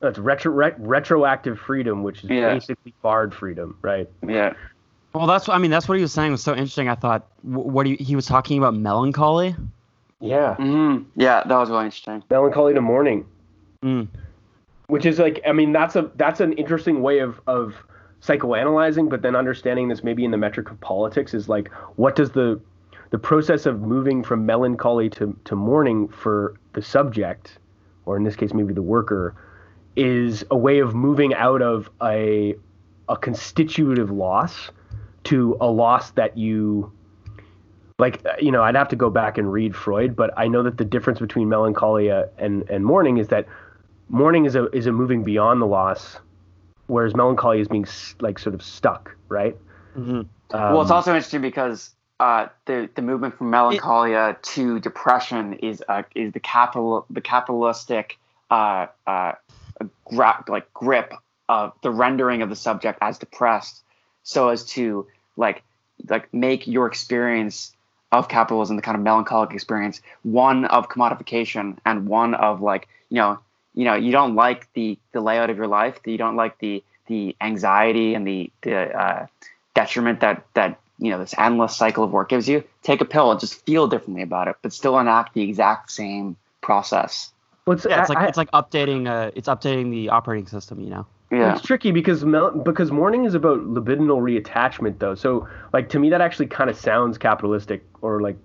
that's 0.00 0.18
retro 0.18 0.52
re- 0.52 0.74
retroactive 0.78 1.58
freedom 1.58 2.02
which 2.02 2.22
is 2.22 2.30
Yeah. 2.30 2.54
basically 2.54 2.92
barred 3.02 3.34
freedom 3.34 3.76
right 3.82 4.08
Yeah. 4.26 4.52
Well, 5.14 5.26
that's 5.26 5.48
I 5.48 5.58
mean 5.58 5.70
that's 5.70 5.88
what 5.88 5.96
he 5.96 6.02
was 6.02 6.12
saying 6.12 6.32
was 6.32 6.42
so 6.42 6.52
interesting. 6.52 6.88
I 6.88 6.94
thought 6.94 7.26
wh- 7.42 7.66
what 7.66 7.86
he, 7.86 7.96
he 7.96 8.14
was 8.14 8.26
talking 8.26 8.58
about 8.58 8.74
melancholy. 8.74 9.56
Yeah 10.20 10.54
hmm 10.56 10.98
Yeah, 11.16 11.42
that 11.46 11.56
was 11.56 11.70
really 11.70 11.84
interesting. 11.86 12.22
melancholy 12.30 12.74
to 12.74 12.80
mourning 12.80 13.26
Mm. 13.84 14.08
which 14.88 15.06
is 15.06 15.20
like 15.20 15.40
i 15.46 15.52
mean 15.52 15.70
that's 15.72 15.94
a 15.94 16.10
that's 16.16 16.40
an 16.40 16.52
interesting 16.54 17.00
way 17.00 17.20
of 17.20 17.40
of 17.46 17.76
psychoanalyzing 18.20 19.08
but 19.08 19.22
then 19.22 19.36
understanding 19.36 19.86
this 19.88 20.02
maybe 20.02 20.24
in 20.24 20.32
the 20.32 20.36
metric 20.36 20.68
of 20.70 20.80
politics 20.80 21.32
is 21.32 21.48
like 21.48 21.68
what 21.94 22.16
does 22.16 22.32
the 22.32 22.60
the 23.10 23.18
process 23.18 23.66
of 23.66 23.80
moving 23.80 24.24
from 24.24 24.44
melancholy 24.44 25.08
to 25.10 25.36
to 25.44 25.54
mourning 25.54 26.08
for 26.08 26.54
the 26.72 26.82
subject 26.82 27.58
or 28.04 28.16
in 28.16 28.24
this 28.24 28.34
case 28.34 28.52
maybe 28.52 28.74
the 28.74 28.82
worker 28.82 29.36
is 29.94 30.44
a 30.50 30.56
way 30.56 30.80
of 30.80 30.92
moving 30.92 31.32
out 31.34 31.62
of 31.62 31.88
a 32.02 32.56
a 33.08 33.16
constitutive 33.16 34.10
loss 34.10 34.70
to 35.22 35.56
a 35.60 35.66
loss 35.70 36.10
that 36.12 36.36
you 36.36 36.92
like 37.98 38.24
uh, 38.26 38.32
you 38.40 38.50
know 38.52 38.62
i'd 38.62 38.76
have 38.76 38.88
to 38.88 38.96
go 38.96 39.10
back 39.10 39.38
and 39.38 39.52
read 39.52 39.74
freud 39.74 40.14
but 40.14 40.30
i 40.36 40.46
know 40.46 40.62
that 40.62 40.78
the 40.78 40.84
difference 40.84 41.18
between 41.18 41.48
melancholia 41.48 42.28
and 42.38 42.68
and 42.70 42.84
mourning 42.84 43.18
is 43.18 43.28
that 43.28 43.46
mourning 44.08 44.44
is 44.44 44.54
a 44.54 44.66
is 44.70 44.86
a 44.86 44.92
moving 44.92 45.24
beyond 45.24 45.60
the 45.60 45.66
loss 45.66 46.18
whereas 46.86 47.14
melancholy 47.14 47.60
is 47.60 47.68
being 47.68 47.84
s- 47.84 48.14
like 48.20 48.38
sort 48.38 48.54
of 48.54 48.62
stuck 48.62 49.14
right? 49.28 49.56
Hmm 49.94 50.22
well, 50.50 50.80
it's 50.80 50.90
Um, 50.90 50.96
also 50.96 51.10
interesting 51.12 51.42
because 51.42 51.90
uh, 52.20 52.48
the 52.66 52.88
the 52.94 53.02
movement 53.02 53.36
from 53.36 53.50
melancholia 53.50 54.36
to 54.42 54.80
depression 54.80 55.54
is 55.54 55.82
uh, 55.88 56.02
is 56.14 56.32
the 56.32 56.40
capital 56.40 57.04
the 57.10 57.20
capitalistic 57.20 58.18
uh, 58.50 58.86
uh, 59.06 59.32
gra- 60.06 60.44
like 60.48 60.72
grip 60.72 61.12
of 61.48 61.72
the 61.82 61.90
rendering 61.90 62.42
of 62.42 62.48
the 62.48 62.56
subject 62.56 62.98
as 63.02 63.18
depressed, 63.18 63.82
so 64.22 64.48
as 64.48 64.64
to 64.66 65.06
like 65.36 65.62
like 66.08 66.32
make 66.32 66.66
your 66.66 66.86
experience 66.86 67.74
of 68.12 68.28
capitalism, 68.28 68.76
the 68.76 68.82
kind 68.82 68.96
of 68.96 69.02
melancholic 69.02 69.52
experience, 69.52 70.00
one 70.22 70.64
of 70.66 70.88
commodification 70.88 71.78
and 71.84 72.08
one 72.08 72.34
of 72.34 72.60
like 72.60 72.88
you 73.10 73.16
know 73.16 73.38
you 73.74 73.84
know 73.84 73.94
you 73.94 74.12
don't 74.12 74.34
like 74.34 74.72
the 74.74 74.98
the 75.12 75.20
layout 75.20 75.50
of 75.50 75.56
your 75.56 75.66
life, 75.66 75.98
you 76.06 76.18
don't 76.18 76.36
like 76.36 76.58
the 76.58 76.82
the 77.06 77.36
anxiety 77.40 78.14
and 78.14 78.26
the 78.26 78.50
the 78.62 78.76
uh, 78.76 79.26
detriment 79.74 80.20
that 80.20 80.44
that 80.54 80.78
you 80.98 81.10
know 81.10 81.18
this 81.18 81.34
endless 81.38 81.76
cycle 81.76 82.04
of 82.04 82.10
work 82.10 82.28
gives 82.28 82.48
you 82.48 82.64
take 82.82 83.00
a 83.00 83.04
pill 83.04 83.30
and 83.30 83.40
just 83.40 83.64
feel 83.64 83.86
differently 83.86 84.22
about 84.22 84.48
it 84.48 84.56
but 84.62 84.72
still 84.72 84.98
enact 84.98 85.32
the 85.34 85.42
exact 85.42 85.90
same 85.92 86.36
process 86.60 87.32
well, 87.66 87.76
it's, 87.76 87.86
Yeah, 87.88 88.00
it's 88.00 88.10
I- 88.10 88.14
like 88.14 88.22
I- 88.24 88.28
it's 88.28 88.36
like 88.38 88.50
updating 88.52 89.06
uh 89.06 89.30
it's 89.34 89.46
updating 89.48 89.90
the 89.90 90.08
operating 90.08 90.46
system. 90.46 90.80
You 90.80 90.88
know. 90.90 91.06
Yeah 91.30 91.52
It's 91.52 91.62
tricky 91.62 91.92
because 91.92 92.24
mel- 92.24 92.50
because 92.52 92.90
mourning 92.90 93.24
is 93.24 93.34
about 93.34 93.60
libidinal 93.60 94.20
reattachment 94.20 94.98
though. 94.98 95.14
So 95.14 95.46
like 95.72 95.88
to 95.90 95.98
me 95.98 96.10
that 96.10 96.20
actually 96.20 96.46
kind 96.46 96.70
of 96.70 96.76
sounds 96.76 97.18
capitalistic 97.18 97.84
or 98.02 98.20
like 98.20 98.36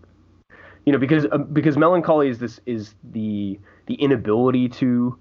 you 0.85 0.91
know 0.91 0.99
because 0.99 1.25
uh, 1.31 1.37
because 1.37 1.77
melancholy 1.77 2.29
is 2.29 2.39
this 2.39 2.59
is 2.65 2.93
the 3.11 3.59
the 3.87 3.95
inability 3.95 4.69
to 4.69 5.17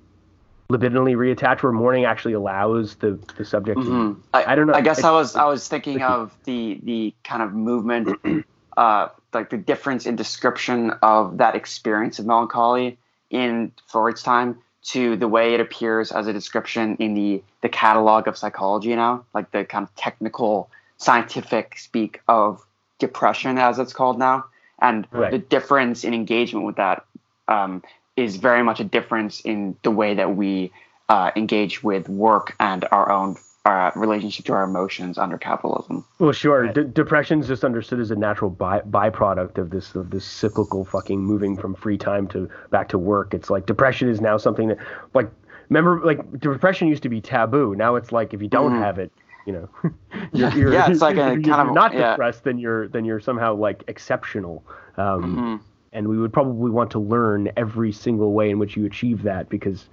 libidinally 0.71 1.15
reattach 1.15 1.63
where 1.63 1.73
mourning 1.73 2.05
actually 2.05 2.33
allows 2.33 2.97
the 2.97 3.19
the 3.37 3.45
subject 3.45 3.83
to 3.83 3.89
Mhm. 3.89 4.17
I, 4.33 4.53
I 4.53 4.55
don't 4.55 4.67
know. 4.67 4.75
I 4.75 4.81
guess 4.81 4.99
It's- 4.99 5.11
I 5.11 5.13
was 5.13 5.37
I 5.37 5.45
was 5.45 5.69
thinking 5.69 6.03
of 6.03 6.37
the 6.45 6.81
the 6.83 7.15
kind 7.25 7.43
of 7.43 7.53
movement, 7.53 8.09
uh, 8.77 9.09
like 9.35 9.51
the 9.51 9.59
difference 9.59 10.07
in 10.07 10.17
description 10.17 10.93
of 11.03 11.39
that 11.39 11.55
experience 11.55 12.19
of 12.19 12.27
melancholy 12.27 12.99
in 13.31 13.73
Freud's 13.89 14.23
time 14.23 14.59
to 14.85 15.17
the 15.17 15.29
way 15.29 15.55
it 15.55 15.61
appears 15.61 16.11
as 16.13 16.27
a 16.27 16.33
description 16.33 16.97
in 16.97 17.15
the 17.15 17.43
the 17.61 17.69
catalog 17.69 18.27
of 18.27 18.37
psychology 18.37 18.95
now, 18.97 19.25
like 19.35 19.51
the 19.53 19.65
kind 19.65 19.85
of 19.87 19.95
technical 19.95 20.69
scientific 20.99 21.79
speak 21.79 22.21
of 22.29 22.65
depression 22.99 23.59
as 23.59 23.79
it's 23.79 23.93
called 23.93 24.19
now, 24.19 24.45
and 24.81 25.07
Right. 25.11 25.31
the 25.31 25.39
difference 25.39 26.05
in 26.05 26.15
engagement 26.15 26.67
with 26.67 26.77
that 26.77 27.05
um, 27.49 27.83
is 28.17 28.37
very 28.37 28.63
much 28.63 28.81
a 28.81 28.85
difference 28.85 29.41
in 29.41 29.77
the 29.83 29.91
way 29.91 30.15
that 30.15 30.37
we 30.37 30.73
uh, 31.09 31.31
engage 31.37 31.83
with 31.83 32.09
work 32.09 32.55
and 32.61 32.85
our 32.91 33.11
own 33.11 33.37
uh, 33.65 33.91
relationship 33.95 34.45
to 34.47 34.53
our 34.53 34.65
emotions 34.65 35.19
under 35.19 35.39
capitalism. 35.39 36.05
Well, 36.19 36.33
sure. 36.33 36.73
D- 36.73 36.83
is 37.03 37.47
just 37.47 37.65
understood 37.65 38.01
as 38.01 38.11
a 38.11 38.17
natural 38.17 38.51
by- 38.51 38.81
byproduct 38.81 39.59
of 39.59 39.71
this 39.71 39.95
of 39.95 40.11
this 40.11 40.25
cyclical 40.25 40.85
fucking 40.85 41.21
moving 41.21 41.57
from 41.57 41.75
free 41.75 41.97
time 41.99 42.27
to 42.29 42.49
back 42.71 42.89
to 42.89 42.99
work. 42.99 43.35
It's 43.35 43.51
like 43.51 43.67
depression 43.67 44.09
is 44.09 44.21
now 44.21 44.37
something 44.37 44.69
that, 44.69 44.79
like, 45.15 45.31
remember, 45.69 46.01
like 46.05 46.41
depression 46.41 46.89
used 46.89 47.05
to 47.05 47.09
be 47.09 47.21
taboo. 47.21 47.75
Now 47.77 47.95
it's 47.95 48.11
like 48.11 48.35
if 48.35 48.43
you 48.43 48.49
don't 48.49 48.73
Mhm. 48.73 48.83
have 48.83 48.99
it, 48.99 49.13
you 49.47 49.53
know, 49.53 49.69
you're, 50.33 50.51
you're, 50.57 50.73
Yeah, 50.73 50.91
it's 50.91 51.01
like 51.09 51.17
a 51.17 51.21
kind 51.21 51.47
you're 51.47 51.55
of- 51.55 51.73
not 51.75 51.95
yeah. 51.95 52.11
depressed, 52.13 52.43
then 52.43 52.59
you're 52.59 52.89
then 52.89 53.05
you're 53.05 53.21
somehow 53.21 53.55
like 53.55 53.85
exceptional. 53.87 54.65
Um, 54.97 55.37
Mhm. 55.37 55.61
And 55.95 56.09
we 56.09 56.17
would 56.19 56.33
probably 56.33 56.71
want 56.71 56.91
to 56.93 56.99
learn 56.99 57.51
every 57.55 57.93
single 57.93 58.33
way 58.33 58.49
in 58.49 58.59
which 58.59 58.79
you 58.79 58.87
achieve 58.87 59.25
that 59.25 59.51
because 59.51 59.91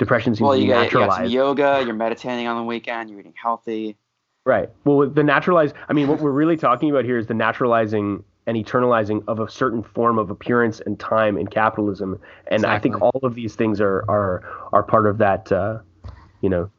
depression 0.00 0.34
seems 0.34 0.40
Well, 0.48 0.54
to 0.54 0.58
be 0.60 0.64
you 0.66 0.72
got, 0.72 0.92
you 0.92 0.98
got 0.98 1.14
some 1.14 1.26
yoga, 1.26 1.82
you're 1.84 1.94
meditating 1.94 2.48
on 2.48 2.56
the 2.56 2.64
weekend, 2.64 3.08
you're 3.10 3.20
eating 3.20 3.34
healthy. 3.40 3.96
Right. 4.44 4.68
Well, 4.84 5.08
the 5.08 5.22
naturalized, 5.22 5.76
I 5.88 5.92
mean, 5.92 6.08
what 6.08 6.18
we're 6.20 6.30
really 6.32 6.56
talking 6.56 6.90
about 6.90 7.04
here 7.04 7.18
is 7.18 7.26
the 7.28 7.34
naturalizing 7.34 8.24
and 8.46 8.56
eternalizing 8.56 9.22
of 9.28 9.38
a 9.38 9.48
certain 9.50 9.82
form 9.82 10.18
of 10.18 10.30
appearance 10.30 10.80
and 10.80 10.98
time 10.98 11.36
in 11.36 11.46
capitalism. 11.46 12.18
And 12.48 12.64
I 12.66 12.78
think 12.78 13.00
all 13.00 13.20
of 13.22 13.34
these 13.34 13.54
things 13.54 13.80
are 13.80 14.02
are 14.08 14.42
are 14.72 14.82
part 14.82 15.06
of 15.06 15.18
that, 15.18 15.52
uh, 15.52 15.78
you 16.40 16.48
know, 16.48 16.70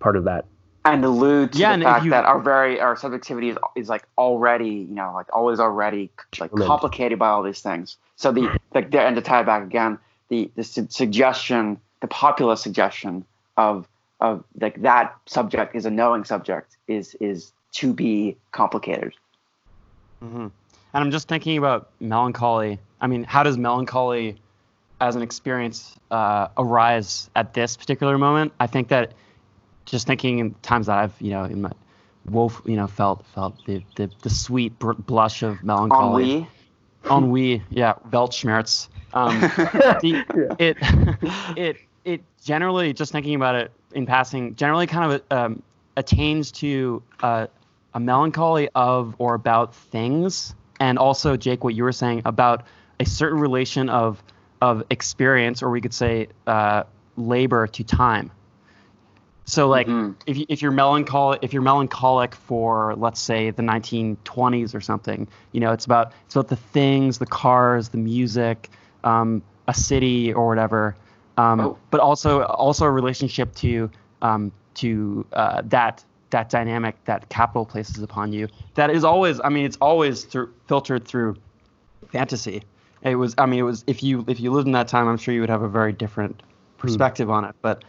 part 0.00 0.16
of 0.16 0.24
that. 0.24 0.44
and 0.84 1.04
allude 1.04 1.52
to 1.52 1.58
Yeah, 1.58 1.68
the 1.68 1.74
and 1.74 1.82
fact 1.84 2.04
you- 2.04 2.10
that 2.10 2.24
our 2.24 2.40
very 2.40 2.80
our 2.80 2.96
subjectivity 2.96 3.50
is, 3.50 3.56
is 3.76 3.88
like 3.88 4.04
already 4.18 4.68
you 4.88 4.94
know 4.94 5.12
like 5.14 5.26
always 5.34 5.58
already 5.60 6.10
like 6.40 6.50
Determined. 6.50 6.66
complicated 6.68 7.18
by 7.18 7.28
all 7.28 7.42
these 7.42 7.60
things 7.60 7.96
so 8.16 8.30
the 8.32 8.48
like 8.74 8.90
the, 8.90 9.00
and 9.00 9.16
to 9.16 9.22
tie 9.22 9.42
back 9.44 9.62
again 9.64 9.98
the 10.28 10.50
the 10.56 10.62
su- 10.64 10.86
suggestion 10.90 11.80
the 12.06 12.14
populist 12.14 12.62
suggestion 12.62 13.24
of 13.56 13.88
of 14.20 14.44
like 14.60 14.80
that 14.82 15.14
subject 15.26 15.74
is 15.74 15.86
a 15.86 15.90
knowing 15.90 16.24
subject 16.24 16.76
is 16.86 17.16
is 17.20 17.52
to 17.72 17.92
be 17.92 18.36
complicated 18.52 19.12
hmm 20.22 20.46
And 20.46 20.50
I'm 21.04 21.10
just 21.10 21.28
thinking 21.28 21.58
about 21.58 21.90
melancholy. 22.00 22.78
I 23.00 23.06
mean, 23.08 23.24
how 23.24 23.42
does 23.42 23.58
melancholy 23.58 24.40
as 25.00 25.16
an 25.16 25.22
experience 25.22 25.98
uh, 26.10 26.48
arise 26.56 27.28
at 27.34 27.52
this 27.52 27.76
particular 27.76 28.16
moment? 28.16 28.52
I 28.60 28.66
think 28.66 28.88
that 28.88 29.12
just 29.84 30.06
thinking 30.06 30.38
in 30.38 30.54
times 30.62 30.86
that 30.86 30.98
I've, 30.98 31.20
you 31.20 31.32
know, 31.32 31.44
in 31.44 31.60
my 31.60 31.72
wolf, 32.30 32.62
you 32.64 32.76
know, 32.76 32.86
felt 32.86 33.26
felt 33.34 33.64
the 33.66 33.82
the, 33.96 34.08
the 34.22 34.30
sweet 34.30 34.78
br- 34.78 34.92
blush 34.92 35.42
of 35.42 35.62
melancholy. 35.64 36.22
ennui 36.22 36.48
Ennui, 37.10 37.62
yeah, 37.70 37.94
Weltschmerz. 38.10 38.88
Um, 39.12 39.40
the, 40.02 40.24
it 40.58 40.76
it 41.56 41.76
it 42.06 42.22
generally 42.42 42.94
just 42.94 43.12
thinking 43.12 43.34
about 43.34 43.56
it 43.56 43.72
in 43.92 44.06
passing 44.06 44.54
generally 44.54 44.86
kind 44.86 45.12
of 45.12 45.22
um, 45.30 45.62
attains 45.96 46.52
to 46.52 47.02
uh, 47.22 47.46
a 47.94 48.00
melancholy 48.00 48.68
of 48.74 49.14
or 49.18 49.34
about 49.34 49.74
things. 49.74 50.54
And 50.80 50.98
also 50.98 51.36
jake 51.36 51.64
what 51.64 51.74
you 51.74 51.84
were 51.84 51.92
saying 51.92 52.22
about 52.24 52.64
a 53.00 53.04
certain 53.04 53.40
relation 53.40 53.90
of 53.90 54.22
of 54.62 54.84
experience 54.90 55.62
or 55.62 55.70
we 55.70 55.80
could 55.80 55.94
say 55.94 56.28
uh, 56.46 56.84
labor 57.16 57.66
to 57.66 57.84
time. 57.84 58.30
So 59.44 59.68
like 59.68 59.88
Mhm. 59.88 60.16
if, 60.26 60.36
you, 60.38 60.46
if 60.48 60.62
you're 60.62 60.72
melancholic 60.72 61.40
if 61.42 61.52
you're 61.52 61.62
melancholic 61.62 62.34
for 62.34 62.94
let's 62.96 63.20
say 63.20 63.50
the 63.50 63.62
1920s 63.62 64.74
or 64.74 64.80
something 64.80 65.28
you 65.52 65.60
know 65.60 65.72
it's 65.72 65.84
about 65.84 66.12
it's 66.26 66.36
about 66.36 66.48
the 66.48 66.56
things 66.56 67.18
the 67.18 67.26
cars 67.26 67.88
the 67.90 67.98
music 67.98 68.70
um, 69.04 69.42
a 69.68 69.74
city 69.74 70.32
or 70.32 70.48
whatever 70.48 70.96
um, 71.36 71.60
Oh. 71.60 71.78
but 71.90 72.00
also 72.00 72.42
also 72.44 72.84
a 72.86 72.90
relationship 72.90 73.54
to 73.56 73.90
um, 74.22 74.52
to 74.74 75.24
uh, 75.32 75.62
that 75.66 76.04
that 76.30 76.50
dynamic 76.50 76.96
that 77.04 77.28
capital 77.28 77.64
places 77.64 78.02
upon 78.02 78.32
you 78.32 78.48
that 78.74 78.90
is 78.90 79.04
always 79.04 79.40
i 79.44 79.48
mean 79.48 79.64
it's 79.64 79.76
always 79.80 80.24
through, 80.24 80.52
filtered 80.66 81.06
through 81.06 81.36
fantasy. 82.08 82.62
It 83.02 83.14
was 83.16 83.34
i 83.38 83.46
mean 83.46 83.60
it 83.60 83.62
was 83.62 83.84
if 83.86 84.02
you 84.02 84.24
if 84.26 84.40
you 84.40 84.50
lived 84.50 84.66
in 84.66 84.72
that 84.72 84.88
time 84.88 85.06
i'm 85.08 85.16
sure 85.18 85.32
you 85.34 85.40
would 85.40 85.50
have 85.50 85.62
a 85.62 85.68
very 85.68 85.92
different 85.92 86.42
perspective 86.78 87.30
on 87.30 87.44
it. 87.44 87.54
But 87.62 87.84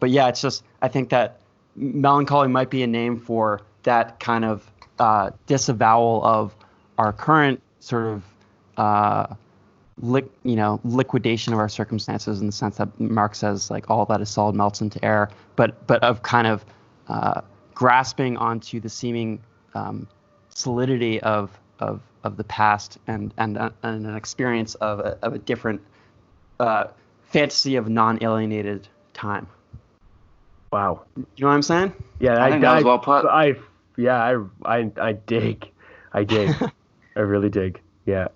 but 0.00 0.10
yeah 0.10 0.28
it's 0.28 0.40
just 0.40 0.64
i 0.80 0.88
think 0.88 1.10
that 1.10 1.40
melancholy 1.76 2.48
might 2.48 2.70
be 2.70 2.82
a 2.82 2.86
name 2.86 3.18
for 3.18 3.60
that 3.82 4.18
kind 4.20 4.44
of 4.44 4.70
uh, 4.98 5.30
disavowal 5.46 6.22
of 6.24 6.54
our 6.98 7.12
current 7.12 7.60
sort 7.80 8.06
of 8.06 8.22
uh, 8.76 9.26
li- 10.02 10.28
you 10.42 10.56
know 10.56 10.80
liquidation 10.84 11.52
of 11.52 11.58
our 11.58 11.68
circumstances 11.68 12.40
in 12.40 12.46
the 12.46 12.52
sense 12.52 12.76
that 12.76 13.00
Marx 13.00 13.38
says 13.38 13.70
like 13.70 13.88
all 13.90 14.04
that 14.06 14.20
is 14.20 14.28
solid 14.28 14.54
melts 14.54 14.80
into 14.80 15.02
air, 15.04 15.30
but 15.56 15.86
but 15.86 16.02
of 16.02 16.22
kind 16.22 16.46
of 16.46 16.64
uh, 17.08 17.40
grasping 17.74 18.36
onto 18.36 18.80
the 18.80 18.88
seeming 18.88 19.40
um, 19.74 20.06
solidity 20.50 21.20
of 21.20 21.58
of 21.78 22.00
of 22.24 22.36
the 22.36 22.44
past 22.44 22.98
and 23.06 23.32
and 23.38 23.56
uh, 23.56 23.70
and 23.82 24.06
an 24.06 24.16
experience 24.16 24.74
of 24.76 25.00
a, 25.00 25.18
of 25.22 25.34
a 25.34 25.38
different 25.38 25.80
uh, 26.60 26.84
fantasy 27.24 27.76
of 27.76 27.88
non-alienated 27.88 28.88
time. 29.14 29.46
Wow. 30.72 31.02
You 31.16 31.24
know 31.38 31.48
what 31.48 31.54
I'm 31.54 31.62
saying? 31.62 31.92
Yeah, 32.18 32.42
I 32.42 32.50
think 32.50 32.62
that 32.62 32.76
was 32.76 32.84
well 32.84 32.98
put. 32.98 33.26
I, 33.26 33.56
yeah, 33.96 34.38
I, 34.64 34.78
I, 34.78 34.90
I 35.00 35.12
dig. 35.12 35.68
I 36.12 36.24
dig. 36.24 36.50
I 37.16 37.20
really 37.20 37.50
dig. 37.50 37.80
Yeah. 38.06 38.28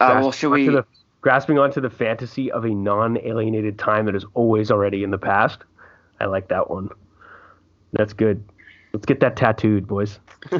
Uh, 0.00 0.18
well 0.20 0.32
should 0.32 0.50
Grasping 0.50 0.50
we 0.50 0.68
onto 0.68 0.72
the- 0.72 0.86
grasping 1.20 1.58
onto 1.58 1.80
the 1.80 1.90
fantasy 1.90 2.52
of 2.52 2.64
a 2.64 2.70
non-alienated 2.70 3.78
time 3.78 4.06
that 4.06 4.14
is 4.14 4.24
always 4.34 4.70
already 4.70 5.02
in 5.02 5.10
the 5.10 5.18
past. 5.18 5.60
I 6.20 6.26
like 6.26 6.48
that 6.48 6.70
one. 6.70 6.90
That's 7.92 8.12
good. 8.12 8.44
Let's 8.92 9.06
get 9.06 9.20
that 9.20 9.36
tattooed, 9.36 9.86
boys. 9.86 10.18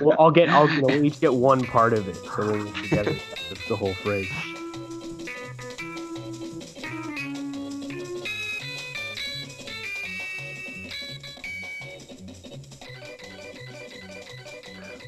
well, 0.00 0.14
I'll 0.18 0.30
get. 0.30 0.48
I'll 0.50 0.68
you 0.68 0.82
know, 0.82 0.86
we'll 0.88 1.04
each 1.04 1.20
get 1.20 1.34
one 1.34 1.64
part 1.64 1.92
of 1.92 2.06
it, 2.08 2.16
so 2.16 2.46
we'll 2.46 2.72
together. 2.74 3.12
That's 3.48 3.68
the 3.68 3.76
whole 3.76 3.94
phrase. 3.94 4.30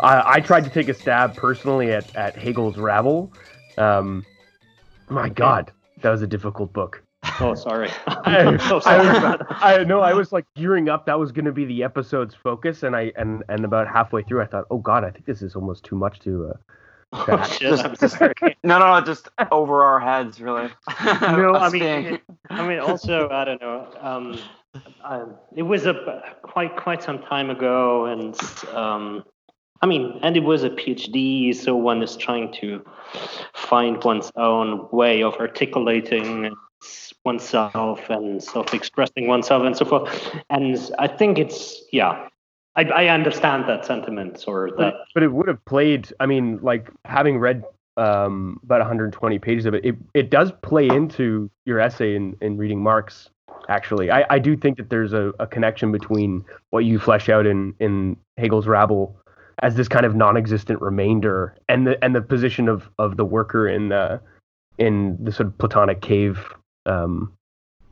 I, 0.01 0.37
I 0.37 0.41
tried 0.41 0.65
to 0.65 0.71
take 0.71 0.89
a 0.89 0.95
stab 0.95 1.37
personally 1.37 1.93
at, 1.93 2.15
at 2.17 2.37
Hegel's 2.37 2.79
Rabble. 2.79 3.33
Um, 3.79 4.25
my 5.09 5.29
God, 5.29 5.73
that 6.03 6.11
was 6.11 6.23
a 6.23 6.27
difficult 6.27 6.73
book. 6.73 7.03
Oh, 7.41 7.55
sorry. 7.55 7.91
I, 8.07 8.15
I'm 8.47 8.59
so 8.59 8.77
I, 8.77 8.81
sorry 8.81 9.07
was. 9.09 9.47
I 9.51 9.85
know 9.85 10.01
I 10.01 10.13
was 10.13 10.33
like 10.33 10.47
gearing 10.55 10.89
up. 10.89 11.07
That 11.07 11.19
was 11.19 11.33
going 11.33 11.45
to 11.45 11.53
be 11.53 11.65
the 11.65 11.83
episode's 11.83 12.35
focus, 12.35 12.83
and 12.83 12.95
I 12.95 13.13
and 13.17 13.43
and 13.49 13.65
about 13.65 13.89
halfway 13.89 14.23
through, 14.23 14.43
I 14.43 14.47
thought, 14.47 14.67
oh 14.71 14.79
God, 14.79 15.05
I 15.05 15.11
think 15.11 15.25
this 15.27 15.43
is 15.43 15.57
almost 15.57 15.85
too 15.85 15.97
much 15.97 16.21
to. 16.21 16.49
Uh, 16.51 16.53
Oh, 17.27 17.43
shit, 17.43 17.73
I'm 17.81 17.95
no 18.65 18.79
no 18.79 19.01
no 19.01 19.01
just 19.01 19.31
over 19.51 19.83
our 19.83 19.99
heads 19.99 20.43
really 20.43 20.69
No, 21.23 21.55
I 21.55 21.71
mean, 21.71 21.83
it- 21.83 22.23
I 22.51 22.69
mean, 22.69 22.81
also, 22.81 23.31
I 23.31 23.47
don't 23.47 23.61
know. 23.63 23.89
Um, 23.99 24.39
um, 25.03 25.35
it 25.57 25.63
was 25.63 25.87
a 25.87 26.23
quite 26.43 26.77
quite 26.77 27.03
some 27.03 27.19
time 27.21 27.49
ago, 27.49 28.05
and 28.05 28.39
um, 28.75 29.25
I 29.81 29.87
mean, 29.87 30.19
and 30.23 30.37
it 30.37 30.43
was 30.43 30.65
a 30.65 30.71
PhD, 30.71 31.55
so 31.55 31.77
one 31.77 32.03
is 32.03 32.17
trying 32.17 32.53
to 32.55 32.85
find 33.55 34.03
one's 34.03 34.33
own 34.37 34.89
way 34.91 35.23
of 35.23 35.35
articulating 35.35 36.55
oneself 37.25 38.09
and 38.09 38.43
self-expressing 38.43 39.27
oneself 39.27 39.65
and 39.65 39.77
so 39.77 39.85
forth. 39.85 40.35
And 40.51 40.79
I 40.99 41.07
think 41.07 41.39
it's 41.39 41.83
yeah, 41.93 42.29
I, 42.77 42.85
I 42.85 43.07
understand 43.09 43.69
that 43.69 43.85
sentiment 43.85 44.45
or 44.47 44.71
that. 44.79 44.95
but 45.15 45.23
it 45.23 45.33
would 45.33 45.49
have 45.49 45.65
played. 45.65 46.13
I 46.21 46.27
mean, 46.27 46.59
like 46.63 46.91
having 47.05 47.39
read 47.39 47.65
um, 47.97 48.61
about 48.63 48.79
120 48.79 49.39
pages 49.41 49.67
of 49.67 49.75
it, 49.75 49.85
it, 49.85 49.97
it 50.15 50.31
does 50.31 50.53
play 50.63 50.87
into 50.87 51.51
your 51.67 51.81
essay 51.81 52.15
in, 52.15 52.37
in 52.41 52.57
reading 52.57 52.81
Marx. 52.81 53.31
Actually, 53.69 54.11
I, 54.11 54.25
I 54.31 54.39
do 54.39 54.57
think 54.57 54.79
that 54.79 54.89
there's 54.89 55.13
a, 55.13 55.33
a 55.41 55.47
connection 55.47 55.93
between 55.93 56.45
what 56.71 56.85
you 56.85 56.99
flesh 56.99 57.29
out 57.29 57.47
in, 57.47 57.75
in 57.81 58.17
Hegel's 58.39 58.67
Rabble 58.67 59.15
as 59.61 59.75
this 59.75 59.89
kind 59.89 60.07
of 60.07 60.15
non-existent 60.15 60.81
remainder 60.81 61.57
and 61.69 61.87
the 61.87 62.03
and 62.05 62.15
the 62.15 62.23
position 62.23 62.69
of, 62.69 62.89
of 62.99 63.17
the 63.17 63.25
worker 63.25 63.69
in 63.69 63.93
uh, 63.93 64.19
in 64.79 65.17
the 65.23 65.33
sort 65.33 65.49
of 65.49 65.59
Platonic 65.59 66.01
cave 66.01 66.39
um, 66.87 67.33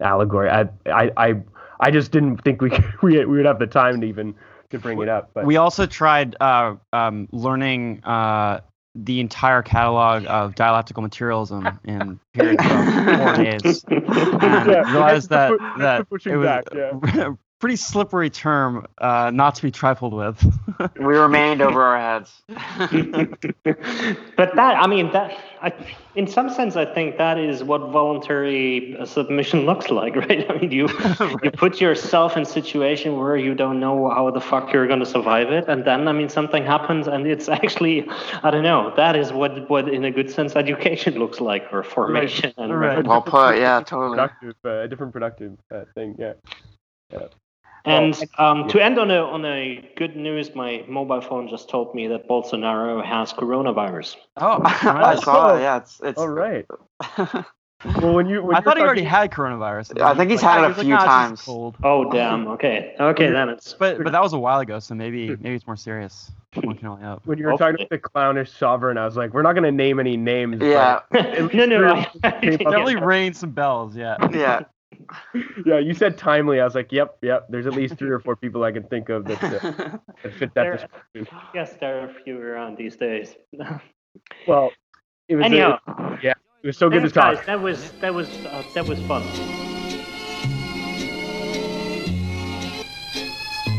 allegory. 0.01 0.49
I, 0.49 0.69
I 0.87 1.11
I 1.17 1.35
I 1.81 1.91
just 1.91 2.13
didn't 2.13 2.39
think 2.39 2.63
we 2.63 2.71
could, 2.71 2.85
we 3.03 3.19
we 3.25 3.37
would 3.37 3.47
have 3.47 3.59
the 3.59 3.67
time 3.67 4.01
to 4.01 4.07
even 4.07 4.35
to 4.71 4.79
bring 4.79 5.01
it 5.01 5.09
up. 5.09 5.31
But 5.35 5.45
We 5.45 5.57
also 5.57 5.87
tried 5.87 6.37
uh, 6.41 6.77
um, 6.93 7.29
learning 7.33 8.03
uh, 8.05 8.61
the 8.95 9.21
entire 9.21 9.63
catalog 9.63 10.25
of 10.27 10.55
dialectical 10.55 11.03
materialism 11.03 11.79
in 11.85 12.19
periods 12.33 12.65
of 12.65 13.19
four 13.19 13.33
days 13.45 13.85
and 13.89 14.71
Yeah, 14.71 14.91
realized 14.91 15.31
that 15.31 15.51
the 15.51 15.59
pu- 15.59 15.81
that's 15.81 16.09
that 16.09 16.33
it 16.33 16.37
was 16.37 16.47
back, 16.47 16.65
yeah. 16.75 17.31
a 17.57 17.61
pretty 17.61 17.77
slippery 17.77 18.31
term 18.31 18.87
uh, 18.99 19.31
not 19.33 19.55
to 19.55 19.63
be 19.63 19.71
trifled 19.71 20.13
with. 20.13 20.43
we 20.97 21.17
remained 21.17 21.63
over 21.63 21.83
our 21.83 21.99
heads. 21.99 22.43
but 24.37 24.55
that, 24.55 24.77
I 24.77 24.87
mean, 24.87 25.11
that, 25.13 25.39
I, 25.63 25.73
in 26.15 26.27
some 26.27 26.51
sense, 26.51 26.77
I 26.77 26.85
think 26.85 27.17
that 27.19 27.39
is 27.39 27.65
what 27.65 27.81
voluntary 27.91 28.97
uh, 28.99 29.07
submission 29.07 29.67
looks 29.67 29.91
like, 29.91 30.17
right? 30.29 30.51
I 30.51 30.59
mean, 30.59 30.71
you 30.71 30.89
you 31.43 31.51
put 31.51 31.81
yourself 31.81 32.37
in 32.37 32.43
a 32.43 32.47
situation 32.47 33.17
where 33.17 33.37
you 33.37 33.55
don't 33.55 33.81
know 33.81 34.11
how 34.11 34.31
the 34.31 34.41
fuck 34.41 34.73
you're 34.73 34.87
going 34.87 35.01
to 35.01 35.07
survive 35.07 35.51
it, 35.51 35.65
and 35.69 35.85
then, 35.85 36.09
I 36.09 36.13
mean, 36.13 36.29
something 36.29 36.65
happens, 36.65 37.07
and 37.07 37.27
it's 37.27 37.49
actually, 37.49 38.09
I 38.43 38.51
don't 38.51 38.63
know, 38.63 38.93
that 38.97 39.17
is 39.17 39.33
what, 39.33 39.69
what 39.71 39.89
in 39.89 40.05
a 40.05 40.11
good 40.11 40.31
sense, 40.31 40.57
education 40.57 41.19
looks 41.19 41.41
like, 41.41 41.73
or 41.73 41.83
formation. 41.83 42.53
And 42.59 42.79
Right. 42.79 43.07
Well 43.07 43.23
put. 43.23 43.57
Yeah, 43.57 43.81
totally. 43.81 44.17
productive, 44.17 44.55
uh, 44.65 44.69
a 44.81 44.89
different 44.89 45.13
productive 45.13 45.57
uh, 45.73 45.85
thing. 45.95 46.17
Yeah. 46.19 46.35
And 47.87 48.21
um, 48.39 48.69
to 48.69 48.83
end 48.83 48.99
on 48.99 49.11
a 49.11 49.21
on 49.23 49.45
a 49.45 49.89
good 49.97 50.17
news, 50.17 50.55
my 50.55 50.85
mobile 50.89 51.21
phone 51.21 51.49
just 51.49 51.69
told 51.71 51.95
me 51.95 52.09
that 52.09 52.29
Bolsonaro 52.29 53.05
has 53.05 53.33
coronavirus. 53.33 54.17
oh, 54.39 54.61
I 54.65 55.15
saw 55.17 55.57
it. 55.57 55.61
Yeah, 55.61 55.77
it's 55.79 56.01
it's. 56.03 56.19
All 56.19 56.29
right. 56.29 56.67
Well, 58.01 58.15
when 58.15 58.27
you 58.27 58.43
when 58.43 58.57
I 58.57 58.63
thought 58.63 58.79
he 58.79 58.83
already 58.83 59.05
had 59.05 59.31
coronavirus. 59.31 60.01
I 60.01 60.15
think 60.15 60.31
he's 60.31 60.43
Like, 60.43 60.55
had 60.55 60.63
it 60.63 60.65
a 60.65 60.69
was 60.69 60.77
like, 60.79 60.87
few 60.87 60.95
"Nah, 60.95 61.05
times." 61.05 61.43
cold." 61.43 61.77
Oh 61.85 62.11
damn. 62.11 62.49
Okay. 62.49 62.95
Okay, 62.99 63.31
then 63.31 63.51
it's. 63.51 63.75
But 63.75 64.03
but 64.03 64.13
that 64.13 64.23
was 64.23 64.33
a 64.33 64.39
while 64.39 64.61
ago, 64.61 64.79
so 64.79 64.95
maybe 64.95 65.29
maybe 65.29 65.55
it's 65.55 65.67
more 65.67 65.77
serious. 65.77 66.33
One 66.55 66.75
can 66.79 66.89
only 66.89 67.05
hope. 67.05 67.21
when 67.27 67.37
you 67.37 67.45
were 67.45 67.51
talking 67.53 67.67
Hopefully. 67.81 67.87
about 67.91 67.91
the 67.91 67.99
clownish 67.99 68.51
sovereign, 68.51 68.97
I 68.97 69.05
was 69.05 69.19
like, 69.19 69.35
we're 69.35 69.43
not 69.43 69.53
gonna 69.53 69.71
name 69.71 70.01
any 70.01 70.17
names. 70.17 70.59
but- 70.59 70.67
Yeah, 70.67 71.01
no, 71.53 71.67
no. 71.67 72.05
I, 72.25 72.31
Definitely 72.41 72.97
ring 72.97 73.35
some 73.35 73.51
bells, 73.51 73.95
yeah. 73.95 74.17
yeah. 74.33 74.61
yeah, 75.67 75.79
you 75.79 75.95
said 75.95 76.17
timely. 76.19 76.61
I 76.61 76.65
was 76.65 76.75
like, 76.75 76.91
yep, 76.93 77.19
yep. 77.23 77.47
There's 77.49 77.67
at 77.67 77.73
least 77.75 77.97
three 77.97 78.11
or 78.11 78.19
four 78.21 78.37
people 78.37 78.65
I 78.65 78.73
can 78.73 78.83
think 78.85 79.09
of 79.09 79.25
that, 79.27 79.43
uh, 79.45 79.99
that 80.23 80.33
fit 80.39 80.55
that 80.55 80.63
There- 80.63 80.73
description. 80.77 81.39
Yes, 81.55 81.75
there 81.81 82.01
are 82.01 82.09
a 82.11 82.15
few 82.25 82.41
around 82.41 82.77
these 82.77 82.97
days. 82.97 83.35
Well, 84.49 84.71
it 85.29 85.37
was 85.37 85.45
Anyhow, 85.45 85.79
it 86.23 86.35
was 86.65 86.79
so 86.79 86.89
good 86.89 87.03
to 87.03 87.11
thanks, 87.11 87.15
guys. 87.15 87.37
talk. 87.37 87.47
That 87.47 87.61
was 87.61 87.91
that 88.01 88.15
was 88.15 88.29
uh, 88.47 88.63
that 88.75 88.87
was 88.89 88.99
fun. 89.03 89.23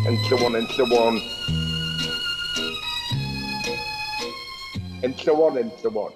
and 0.07 0.17
so 0.27 0.45
on 0.45 0.55
and 0.55 0.67
so 0.69 0.85
on. 0.85 1.17
And 5.03 5.19
so 5.19 5.43
on 5.43 5.57
and 5.57 5.71
so 5.81 5.89
on. 5.99 6.13